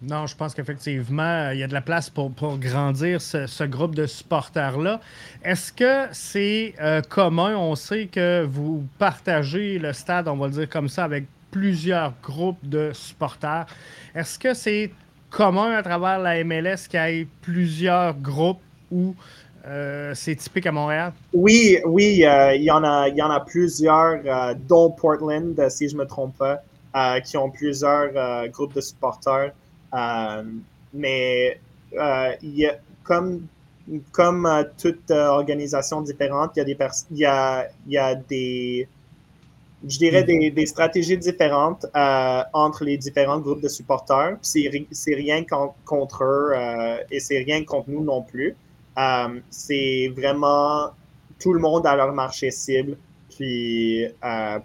Non, 0.00 0.26
je 0.28 0.36
pense 0.36 0.54
qu'effectivement, 0.54 1.50
il 1.50 1.58
y 1.58 1.62
a 1.64 1.66
de 1.66 1.72
la 1.72 1.80
place 1.80 2.08
pour, 2.08 2.30
grandir 2.58 3.20
ce, 3.20 3.64
groupe 3.64 3.96
de 3.96 4.06
supporters-là. 4.06 5.00
Est-ce 5.42 5.72
que 5.72 6.06
c'est 6.12 6.74
euh, 6.80 7.02
commun? 7.02 7.56
On 7.56 7.74
sait 7.74 8.06
que 8.06 8.44
vous 8.44 8.86
partagez 8.98 9.78
le 9.80 9.92
stade, 9.92 10.28
on 10.28 10.36
va 10.36 10.46
le 10.46 10.52
dire 10.52 10.68
comme 10.68 10.88
ça, 10.88 11.02
avec 11.02 11.24
plusieurs 11.50 12.12
groupes 12.22 12.58
de 12.62 12.90
supporters. 12.92 13.66
Est-ce 14.14 14.38
que 14.38 14.54
c'est 14.54 14.90
commun 15.30 15.72
à 15.72 15.82
travers 15.82 16.18
la 16.18 16.42
MLS 16.44 16.88
qu'il 16.88 17.00
y 17.00 17.20
ait 17.20 17.26
plusieurs 17.42 18.14
groupes 18.14 18.60
ou 18.90 19.14
euh, 19.66 20.12
c'est 20.14 20.36
typique 20.36 20.66
à 20.66 20.72
Montréal? 20.72 21.12
Oui, 21.32 21.78
oui, 21.84 22.24
euh, 22.24 22.54
il, 22.54 22.62
y 22.62 22.70
en 22.70 22.84
a, 22.84 23.08
il 23.08 23.16
y 23.16 23.22
en 23.22 23.30
a 23.30 23.40
plusieurs, 23.40 24.20
dont 24.66 24.90
Portland, 24.90 25.68
si 25.68 25.88
je 25.88 25.94
ne 25.94 26.00
me 26.00 26.06
trompe 26.06 26.36
pas, 26.38 27.20
qui 27.20 27.36
ont 27.36 27.50
plusieurs 27.50 28.48
groupes 28.48 28.74
de 28.74 28.80
supporters. 28.80 29.52
Euh, 29.94 30.42
mais 30.92 31.60
euh, 31.94 32.32
il 32.42 32.58
y 32.58 32.66
a, 32.66 32.76
comme, 33.02 33.46
comme 34.12 34.46
euh, 34.46 34.64
toute 34.80 35.10
organisation 35.10 36.02
différente, 36.02 36.52
il 36.56 36.58
y 36.58 36.62
a 36.62 36.64
des, 36.64 36.76
il 37.10 37.18
y 37.18 37.24
a, 37.24 37.68
il 37.86 37.92
y 37.92 37.98
a 37.98 38.14
des 38.14 38.88
je 39.86 39.98
dirais 39.98 40.24
des, 40.24 40.50
des 40.50 40.66
stratégies 40.66 41.18
différentes 41.18 41.86
entre 41.94 42.84
les 42.84 42.96
différents 42.96 43.38
groupes 43.38 43.62
de 43.62 43.68
supporters. 43.68 44.36
C'est 44.42 45.14
rien 45.14 45.44
contre 45.84 46.24
eux 46.24 46.54
et 47.10 47.20
c'est 47.20 47.38
rien 47.38 47.64
contre 47.64 47.90
nous 47.90 48.02
non 48.02 48.22
plus. 48.22 48.56
c'est 49.50 50.12
vraiment 50.16 50.90
tout 51.38 51.52
le 51.52 51.60
monde 51.60 51.86
à 51.86 51.94
leur 51.96 52.12
marché 52.12 52.50
cible. 52.50 52.96
Puis 53.30 54.04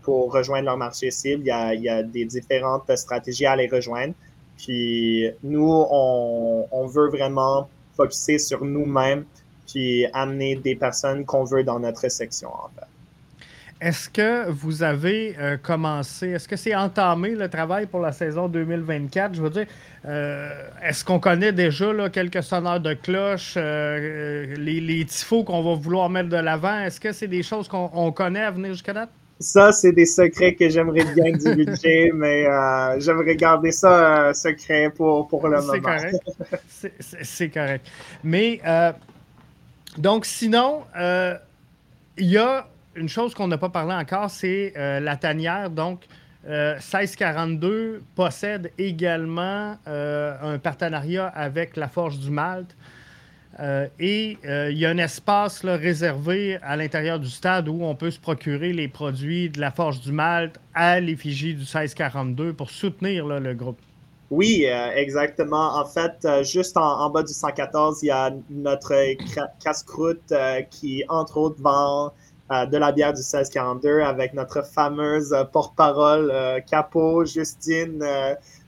pour 0.02 0.34
rejoindre 0.34 0.66
leur 0.66 0.78
marché 0.78 1.12
cible, 1.12 1.44
il 1.44 1.48
y, 1.48 1.52
a, 1.52 1.74
il 1.74 1.84
y 1.84 1.90
a 1.90 2.02
des 2.02 2.26
différentes 2.26 2.96
stratégies 2.96 3.46
à 3.46 3.56
les 3.56 3.68
rejoindre. 3.68 4.16
Puis 4.58 5.30
nous, 5.44 5.86
on, 5.90 6.88
veut 6.88 7.10
vraiment 7.10 7.70
focuser 7.96 8.40
sur 8.40 8.64
nous-mêmes 8.64 9.26
puis 9.68 10.06
amener 10.14 10.56
des 10.56 10.76
personnes 10.76 11.26
qu'on 11.26 11.44
veut 11.44 11.64
dans 11.64 11.80
notre 11.80 12.10
section, 12.10 12.50
en 12.50 12.70
fait. 12.76 12.93
Est-ce 13.84 14.10
que 14.10 14.50
vous 14.50 14.82
avez 14.82 15.36
euh, 15.38 15.58
commencé, 15.58 16.30
est-ce 16.30 16.48
que 16.48 16.56
c'est 16.56 16.74
entamé 16.74 17.32
le 17.32 17.50
travail 17.50 17.86
pour 17.86 18.00
la 18.00 18.14
saison 18.14 18.48
2024? 18.48 19.36
Je 19.36 19.42
veux 19.42 19.50
dire, 19.50 19.66
euh, 20.06 20.50
est-ce 20.82 21.04
qu'on 21.04 21.20
connaît 21.20 21.52
déjà 21.52 21.92
là, 21.92 22.10
quelques 22.10 22.42
sonneurs 22.44 22.80
de 22.80 22.94
cloche, 22.94 23.56
euh, 23.58 24.56
les, 24.56 24.80
les 24.80 25.04
tifos 25.04 25.44
qu'on 25.44 25.62
va 25.62 25.74
vouloir 25.76 26.10
mettre 26.10 26.30
de 26.30 26.38
l'avant? 26.38 26.80
Est-ce 26.80 26.98
que 26.98 27.12
c'est 27.12 27.28
des 27.28 27.44
choses 27.44 27.68
qu'on 27.68 28.12
connaît 28.14 28.44
à 28.44 28.52
venir 28.52 28.72
jusqu'à 28.72 28.94
date? 28.94 29.10
Ça, 29.42 29.74
c'est 29.74 29.92
des 29.92 30.06
secrets 30.06 30.56
que 30.56 30.70
j'aimerais 30.70 31.04
bien 31.14 31.34
divulguer, 31.38 32.14
mais 32.16 32.46
j'aimerais 33.00 33.36
garder 33.36 33.74
ça 33.74 34.34
secret 34.34 34.92
pour, 34.96 35.28
pour 35.28 35.46
le 35.50 35.60
moment. 35.60 35.74
C'est 35.74 35.82
correct. 35.82 36.16
C'est 37.00 37.50
correct. 37.50 37.86
Mais, 38.24 38.62
donc, 39.98 40.26
sinon, 40.26 40.84
il 42.18 42.28
y 42.28 42.38
a 42.38 42.66
une 42.96 43.10
chose 43.10 43.34
qu'on 43.34 43.48
n'a 43.48 43.58
pas 43.58 43.70
parlé 43.70 43.94
encore, 43.94 44.30
c'est 44.30 44.74
la 44.76 45.16
tanière. 45.16 45.70
Donc, 45.70 46.02
1642 46.46 48.04
possède 48.16 48.72
également 48.78 49.78
un 49.86 50.60
partenariat 50.60 51.28
avec 51.28 51.78
la 51.78 51.88
Forge 51.88 52.20
du 52.20 52.30
Malte. 52.32 52.76
Euh, 53.60 53.88
et 54.00 54.38
euh, 54.46 54.72
il 54.72 54.80
y 54.80 54.86
a 54.86 54.90
un 54.90 54.98
espace 54.98 55.64
réservé 55.64 56.58
à 56.64 56.76
l'intérieur 56.76 57.20
du 57.20 57.30
stade 57.30 57.70
où 57.70 57.84
on 57.84 57.96
peut 57.96 58.10
se 58.10 58.20
procurer 58.20 58.74
les 58.74 58.88
produits 58.88 59.50
de 59.50 59.60
la 59.60 59.70
Forge 59.70 60.02
du 60.02 60.12
Malte 60.12 60.60
à 60.74 61.00
l'effigie 61.00 61.54
du 61.54 61.60
1642 61.60 62.54
pour 62.54 62.72
soutenir 62.72 63.28
le 63.28 63.54
groupe. 63.54 63.78
Oui, 64.32 64.66
euh, 64.66 64.90
exactement. 64.96 65.78
En 65.78 65.86
fait, 65.86 66.28
juste 66.44 66.76
en, 66.78 67.10
bas 67.12 67.22
du 67.22 67.34
114, 67.34 68.02
il 68.02 68.08
y 68.08 68.12
a 68.12 68.32
notre 68.50 68.96
casse-croûte 69.64 70.34
qui, 70.72 71.04
entre 71.08 71.38
autres, 71.38 71.62
vend 71.62 72.12
de 72.50 72.78
la 72.78 72.92
bière 72.92 73.14
du 73.14 73.20
1642 73.22 74.02
avec 74.02 74.34
notre 74.34 74.64
fameuse 74.66 75.36
porte-parole 75.52 76.32
Capot, 76.70 77.26
Justine, 77.26 78.04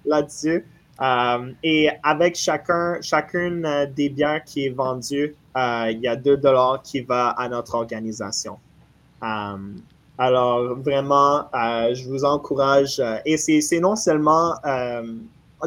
là-dessus. 0.06 0.66
Euh, 1.02 1.52
et 1.64 1.90
avec 2.04 2.36
chacun, 2.36 2.98
chacune 3.02 3.66
euh, 3.66 3.86
des 3.86 4.10
biens 4.10 4.40
qui 4.40 4.68
est 4.68 4.70
vendue, 4.70 5.36
euh, 5.58 5.92
il 5.92 6.00
y 6.00 6.08
a 6.08 6.16
2 6.16 6.38
dollars 6.38 6.82
qui 6.84 7.02
va 7.02 7.30
à 7.30 7.50
notre 7.50 7.76
organisation. 7.76 8.58
alors, 10.18 10.76
vraiment, 10.76 11.50
je 11.54 12.08
vous 12.08 12.24
encourage. 12.24 13.02
et 13.26 13.38
c'est 13.38 13.80
non 13.80 13.96
seulement 13.96 14.54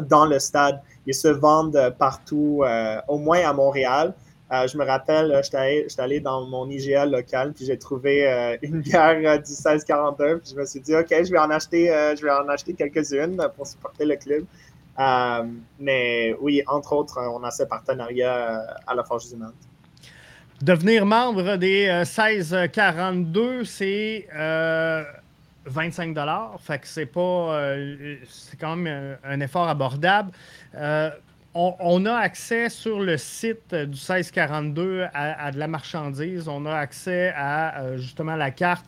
dans 0.01 0.25
le 0.25 0.39
stade, 0.39 0.81
ils 1.05 1.13
se 1.13 1.27
vendent 1.27 1.93
partout, 1.99 2.63
au 3.07 3.17
moins 3.17 3.41
à 3.41 3.53
Montréal. 3.53 4.13
Je 4.51 4.77
me 4.77 4.85
rappelle, 4.85 5.39
j'étais 5.43 6.01
allé, 6.01 6.19
dans 6.19 6.45
mon 6.45 6.69
IGA 6.69 7.05
local, 7.05 7.53
puis 7.53 7.65
j'ai 7.65 7.77
trouvé 7.77 8.57
une 8.61 8.81
bière 8.81 9.19
du 9.41 9.51
1642, 9.51 10.39
puis 10.39 10.51
je 10.53 10.59
me 10.59 10.65
suis 10.65 10.79
dit, 10.79 10.95
OK, 10.95 11.09
je 11.09 11.31
vais 11.31 11.39
en 11.39 11.49
acheter, 11.49 11.91
acheter 11.91 12.73
quelques-unes 12.73 13.41
pour 13.55 13.67
supporter 13.67 14.05
le 14.05 14.15
club. 14.15 14.45
Euh, 14.99 15.43
mais 15.79 16.35
oui, 16.41 16.61
entre 16.67 16.93
autres, 16.93 17.19
on 17.19 17.43
a 17.43 17.51
ce 17.51 17.63
partenariat 17.63 18.35
euh, 18.35 18.73
à 18.85 18.95
la 18.95 19.03
Forge 19.03 19.29
du 19.29 19.37
Monde. 19.37 19.53
Devenir 20.61 21.05
membre 21.05 21.55
des 21.55 21.87
1642, 21.87 23.63
c'est 23.63 24.27
25 25.65 26.13
dollars. 26.13 26.57
Fait 26.59 26.79
que 26.79 26.87
c'est 26.87 27.05
pas. 27.05 27.75
c'est 28.27 28.59
quand 28.59 28.75
même 28.75 29.17
un, 29.23 29.39
effort 29.39 29.69
abordable. 29.69 30.31
On, 31.53 32.05
a 32.05 32.13
accès 32.13 32.69
sur 32.69 32.99
le 32.99 33.17
site 33.17 33.73
du 33.73 33.95
1642 33.95 35.07
à, 35.13 35.45
à, 35.45 35.51
de 35.51 35.57
la 35.57 35.67
marchandise. 35.67 36.47
On 36.47 36.65
a 36.65 36.75
accès 36.75 37.33
à 37.35 37.97
justement 37.97 38.35
la 38.35 38.51
carte. 38.51 38.85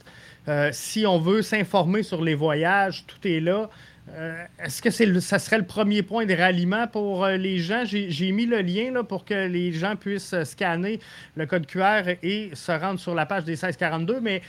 si 0.72 1.06
on 1.06 1.20
veut 1.20 1.42
s'informer 1.42 2.04
sur 2.04 2.24
les 2.24 2.36
voyages, 2.36 3.06
tout 3.08 3.28
est 3.28 3.40
là. 3.40 3.70
Euh, 4.10 4.44
est-ce 4.64 4.82
que 4.82 4.90
c'est 4.90 5.20
ça 5.22 5.40
serait 5.40 5.58
le 5.58 5.66
premier 5.66 6.04
point 6.04 6.26
de 6.26 6.34
ralliement 6.34 6.88
pour 6.88 7.24
euh, 7.24 7.38
les 7.38 7.60
gens? 7.60 7.84
J'ai 7.86 8.32
mis 8.32 8.46
le 8.46 8.62
lien 8.62 8.92
là, 8.92 9.04
pour 9.04 9.24
que 9.26 9.48
les 9.48 9.72
gens 9.72 9.96
puissent 9.96 10.34
euh, 10.34 10.44
scanner 10.44 11.00
le 11.36 11.46
code 11.46 11.66
QR 11.66 12.16
et 12.22 12.50
se 12.54 12.72
rendre 12.72 13.00
sur 13.00 13.16
la 13.16 13.26
page 13.26 13.46
des 13.46 13.54
1642, 13.54 14.20
mais 14.20 14.42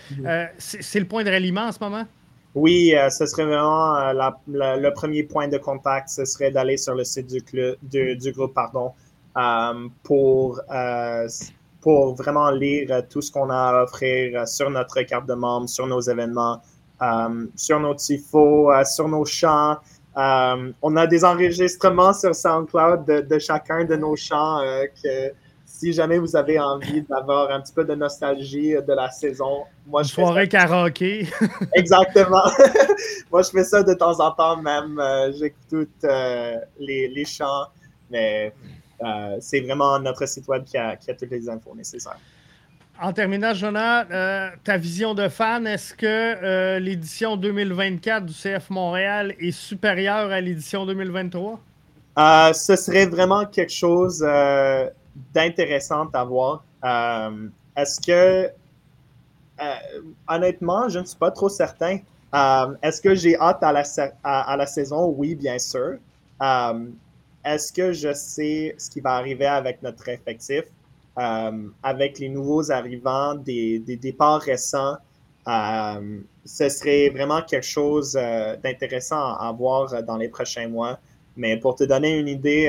c'est 0.59 1.01
le 1.01 1.07
point 1.07 1.23
de 1.23 1.31
ralliement 1.31 1.63
en 1.63 1.73
ce 1.73 1.79
moment? 1.81 2.07
Oui, 2.55 2.95
ce 3.11 3.25
serait 3.27 3.47
vraiment 3.47 4.13
le 4.13 4.91
premier 4.91 5.23
point 5.23 5.49
de 5.49 5.57
contact, 5.57 6.11
ce 6.11 6.25
serait 6.27 6.51
d'aller 6.51 6.77
sur 6.77 6.95
le 6.95 7.05
site 7.05 7.29
du, 7.29 8.17
du, 8.17 8.33
groupe 8.33 8.53
pardon, 8.53 8.93
pour, 10.03 10.61
pour 11.81 12.15
vraiment 12.15 12.51
lire 12.51 13.03
tout 13.09 13.23
ce 13.23 13.33
qu'on 13.33 13.49
a 13.49 13.57
à 13.57 13.83
offrir 13.85 14.47
sur 14.47 14.69
notre 14.69 15.01
carte 15.03 15.27
de 15.27 15.35
membre, 15.35 15.69
sur 15.69 15.87
nos 15.87 16.01
événements. 16.01 16.61
Euh, 17.03 17.47
sur 17.57 17.81
nos 17.81 17.95
tifos, 17.95 18.71
euh, 18.71 18.85
sur 18.85 19.09
nos 19.09 19.25
chants. 19.25 19.77
Euh, 20.17 20.73
on 20.83 20.97
a 20.97 21.07
des 21.07 21.25
enregistrements 21.25 22.13
sur 22.13 22.33
SoundCloud 22.33 23.27
de, 23.29 23.39
chacun 23.41 23.85
de 23.85 23.97
nos 23.97 24.15
chants 24.15 24.61
que 25.03 25.33
si 25.83 25.93
jamais 25.93 26.19
vous 26.19 26.37
avez 26.37 26.61
envie 26.61 27.03
d'avoir 27.03 27.51
un 27.51 27.61
petit 27.61 27.73
peu 27.73 27.85
de 27.85 27.97
nostalgie 27.97 28.75
de 28.75 28.93
la 28.93 29.11
saison, 29.11 29.65
moi 29.87 30.05
je 30.05 30.13
soirée 30.13 30.49
karaoké. 30.49 31.27
Exactement. 31.75 32.45
moi 33.33 33.43
je 33.43 33.51
fais 33.51 33.65
ça 33.65 33.83
de 33.83 33.93
temps 33.95 34.21
en 34.21 34.31
temps 34.31 34.63
même. 34.63 35.03
J'écoute 35.37 36.07
les, 36.79 37.09
les, 37.09 37.25
chants, 37.25 37.67
mais 38.11 38.53
c'est 39.41 39.61
vraiment 39.61 39.99
notre 39.99 40.25
site 40.27 40.47
web 40.47 40.63
qui 40.63 40.79
a, 40.79 40.95
qui 40.95 41.11
a 41.11 41.15
toutes 41.15 41.31
les 41.31 41.49
infos 41.49 41.75
nécessaires. 41.75 42.19
En 43.01 43.13
terminant, 43.13 43.53
Jonah, 43.53 44.07
euh, 44.13 44.51
ta 44.63 44.77
vision 44.77 45.15
de 45.15 45.29
fan, 45.29 45.67
est-ce 45.67 45.95
que 45.95 46.07
euh, 46.07 46.79
l'édition 46.79 47.37
2024 47.37 48.27
du 48.27 48.33
CF 48.33 48.71
Montréal 48.71 49.35
est 49.41 49.51
supérieure 49.51 50.31
à 50.31 50.41
l'édition 50.41 50.87
2023? 50.87 51.59
Euh, 52.19 52.53
ce 52.53 52.77
serait 52.77 53.07
vraiment 53.07 53.47
quelque 53.47 53.73
chose 53.73 54.25
d'intéressant 55.35 56.09
à 56.13 56.25
voir. 56.25 56.65
est-ce 57.77 58.01
que, 58.01 58.51
honnêtement, 60.29 60.89
je 60.89 60.99
ne 61.01 61.05
suis 61.05 61.19
pas 61.19 61.31
trop 61.31 61.49
certain. 61.49 61.99
est-ce 62.83 63.01
que 63.01 63.15
j'ai 63.15 63.37
hâte 63.39 63.63
à 63.63 63.73
la, 63.73 64.67
saison? 64.67 65.15
Oui, 65.17 65.35
bien 65.35 65.59
sûr. 65.59 65.99
est-ce 67.45 67.73
que 67.73 67.93
je 67.93 68.13
sais 68.13 68.75
ce 68.79 68.91
qui 68.91 69.01
va 69.01 69.15
arriver 69.15 69.47
avec 69.47 69.83
notre 69.83 70.09
effectif? 70.09 70.65
Euh, 71.19 71.69
avec 71.83 72.19
les 72.19 72.31
nouveaux 72.31 72.71
arrivants, 72.71 73.35
des, 73.35 73.79
départs 73.81 74.41
récents. 74.41 74.97
ce 75.47 76.69
serait 76.69 77.11
vraiment 77.11 77.43
quelque 77.43 77.67
chose 77.67 78.15
d'intéressant 78.15 79.37
à 79.37 79.53
voir 79.53 80.03
dans 80.05 80.17
les 80.17 80.29
prochains 80.29 80.69
mois. 80.69 80.99
Mais 81.37 81.57
pour 81.59 81.75
te 81.75 81.85
donner 81.85 82.19
une 82.19 82.29
idée, 82.29 82.69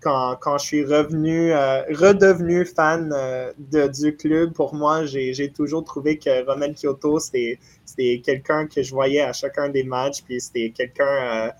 quand, 0.00 0.36
quand, 0.40 0.58
je 0.58 0.66
suis 0.66 0.84
revenu, 0.84 1.52
redevenu 1.52 2.64
fan 2.64 3.10
de, 3.58 3.86
du 3.88 4.16
club, 4.16 4.52
pour 4.52 4.74
moi, 4.74 5.04
j'ai 5.06 5.52
toujours 5.52 5.84
trouvé 5.84 6.18
que 6.18 6.46
Roman 6.46 6.72
Kyoto, 6.74 7.18
c'était 7.18 7.58
quelqu'un 8.24 8.66
que 8.66 8.82
je 8.82 8.92
voyais 8.92 9.20
à 9.20 9.32
chacun 9.32 9.68
des 9.68 9.84
matchs, 9.84 10.22
puis 10.22 10.40
c'était 10.40 10.70
quelqu'un 10.70 11.52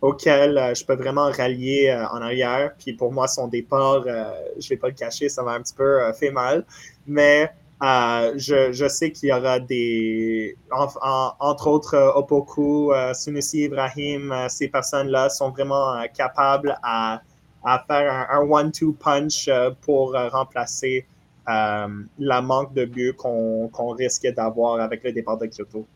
auquel 0.00 0.58
euh, 0.58 0.74
je 0.74 0.84
peux 0.84 0.94
vraiment 0.94 1.30
rallier 1.30 1.90
euh, 1.90 2.06
en 2.08 2.20
arrière. 2.20 2.72
Puis 2.78 2.92
pour 2.92 3.12
moi, 3.12 3.28
son 3.28 3.48
départ, 3.48 4.04
euh, 4.06 4.30
je 4.58 4.68
vais 4.68 4.76
pas 4.76 4.88
le 4.88 4.94
cacher, 4.94 5.28
ça 5.28 5.42
m'a 5.42 5.52
un 5.52 5.60
petit 5.60 5.74
peu 5.74 6.12
fait 6.12 6.30
mal. 6.30 6.64
Mais 7.06 7.50
je, 7.80 8.72
je, 8.72 8.88
sais 8.88 9.12
qu'il 9.12 9.28
y 9.28 9.32
aura 9.32 9.60
des, 9.60 10.56
entre 10.70 11.66
autres, 11.66 12.12
Opoku, 12.16 12.92
Sunusi 13.12 13.64
Ibrahim, 13.64 14.34
ces 14.48 14.68
personnes-là 14.68 15.28
sont 15.28 15.50
vraiment 15.50 16.02
capables 16.16 16.78
à, 16.82 17.20
à, 17.66 17.84
faire 17.86 18.28
un, 18.30 18.40
one-two 18.40 18.92
punch 18.92 19.50
pour 19.82 20.14
remplacer 20.32 21.06
la 21.46 22.42
manque 22.42 22.72
de 22.74 22.84
but 22.86 23.12
qu'on 23.14 23.90
risque 23.90 24.26
d'avoir 24.34 24.80
avec 24.80 25.04
le 25.04 25.12
départ 25.12 25.38
de 25.38 25.46
Kyoto. 25.46 25.86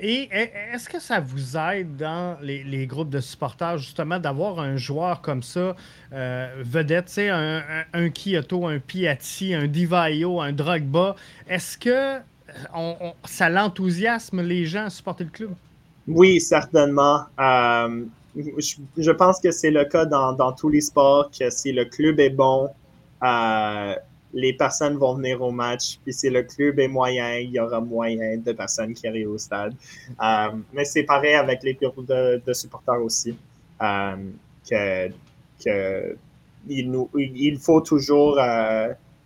Et 0.00 0.28
est-ce 0.72 0.88
que 0.88 1.00
ça 1.00 1.18
vous 1.18 1.56
aide 1.56 1.96
dans 1.96 2.38
les, 2.40 2.86
groupes 2.86 3.10
de 3.10 3.18
supporters, 3.18 3.78
justement, 3.78 4.20
d'avoir 4.20 4.60
un 4.60 4.76
joueur 4.76 5.20
comme 5.20 5.42
ça, 5.42 5.74
euh, 6.12 6.62
vedette, 6.64 7.12
un, 7.18 7.56
un, 7.58 7.84
un 7.92 8.08
Kyoto, 8.10 8.66
un 8.66 8.78
Piatti, 8.78 9.54
un 9.54 9.66
Divayo, 9.66 10.40
un 10.40 10.52
Drogba? 10.52 11.16
Est-ce 11.48 11.76
que 11.76 12.20
ça 13.24 13.48
l'enthousiasme 13.48 14.40
les 14.40 14.66
gens 14.66 14.84
à 14.84 14.90
supporter 14.90 15.24
le 15.24 15.30
club? 15.30 15.54
Oui, 16.06 16.40
certainement. 16.40 17.24
Euh, 17.40 18.04
je, 18.36 19.10
pense 19.10 19.40
que 19.40 19.50
c'est 19.50 19.70
le 19.70 19.84
cas 19.84 20.04
dans, 20.04 20.32
dans, 20.32 20.52
tous 20.52 20.68
les 20.68 20.80
sports, 20.80 21.30
que 21.36 21.50
si 21.50 21.72
le 21.72 21.84
club 21.84 22.20
est 22.20 22.30
bon, 22.30 22.68
euh, 23.22 23.94
les 24.34 24.52
personnes 24.52 24.96
vont 24.96 25.14
venir 25.14 25.40
au 25.42 25.50
match. 25.50 25.98
Puis 26.04 26.12
si 26.12 26.30
le 26.30 26.42
club 26.42 26.78
est 26.78 26.88
moyen, 26.88 27.38
il 27.38 27.50
y 27.50 27.60
aura 27.60 27.80
moyen 27.80 28.36
de 28.36 28.52
personnes 28.52 28.92
qui 28.94 29.06
arrivent 29.08 29.30
au 29.30 29.38
stade. 29.38 29.74
Euh, 30.22 30.48
mais 30.72 30.84
c'est 30.84 31.04
pareil 31.04 31.34
avec 31.34 31.62
les 31.62 31.74
groupes 31.74 32.06
de, 32.06 32.52
supporters 32.52 33.02
aussi. 33.02 33.36
Euh, 33.80 34.16
que, 34.68 35.08
que 35.64 36.16
il, 36.68 36.90
nous, 36.90 37.08
il 37.16 37.58
faut 37.58 37.80
toujours 37.80 38.38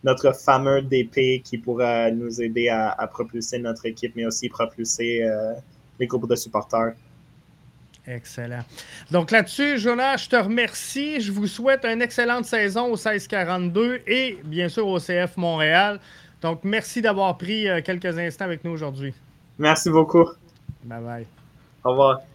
notre 0.05 0.33
fameux 0.37 0.83
DP 0.83 1.43
qui 1.43 1.59
pourra 1.59 2.11
nous 2.11 2.41
aider 2.41 2.69
à, 2.69 3.07
propulser 3.11 3.59
notre 3.59 3.87
équipe, 3.87 4.15
mais 4.15 4.27
aussi 4.27 4.49
propulser 4.49 5.27
les 5.99 6.07
groupes 6.07 6.29
de 6.29 6.37
supporters. 6.37 6.95
Excellent. 8.07 8.65
Donc 9.11 9.31
là-dessus, 9.31 9.79
Jonas, 9.79 10.17
je 10.19 10.29
te 10.29 10.37
remercie. 10.37 11.21
Je 11.21 11.31
vous 11.31 11.47
souhaite 11.47 11.85
une 11.85 12.03
excellente 12.03 12.45
saison 12.45 12.87
au 12.87 12.97
1642 12.97 14.01
et 14.07 14.38
bien 14.45 14.69
sûr 14.69 14.88
au 14.88 14.99
CF 14.99 15.37
Montréal. 15.37 16.01
Donc 16.41 16.61
merci 16.65 17.01
d'avoir 17.01 17.38
pris 17.38 17.69
euh, 17.69 17.81
quelques 17.81 18.19
instants 18.19 18.47
avec 18.47 18.65
nous 18.65 18.73
aujourd'hui. 18.73 19.15
Merci 19.59 19.91
beaucoup. 19.91 20.25
Bye 20.85 21.01
bye. 21.01 21.27
Au 21.85 21.91
revoir. 21.91 22.32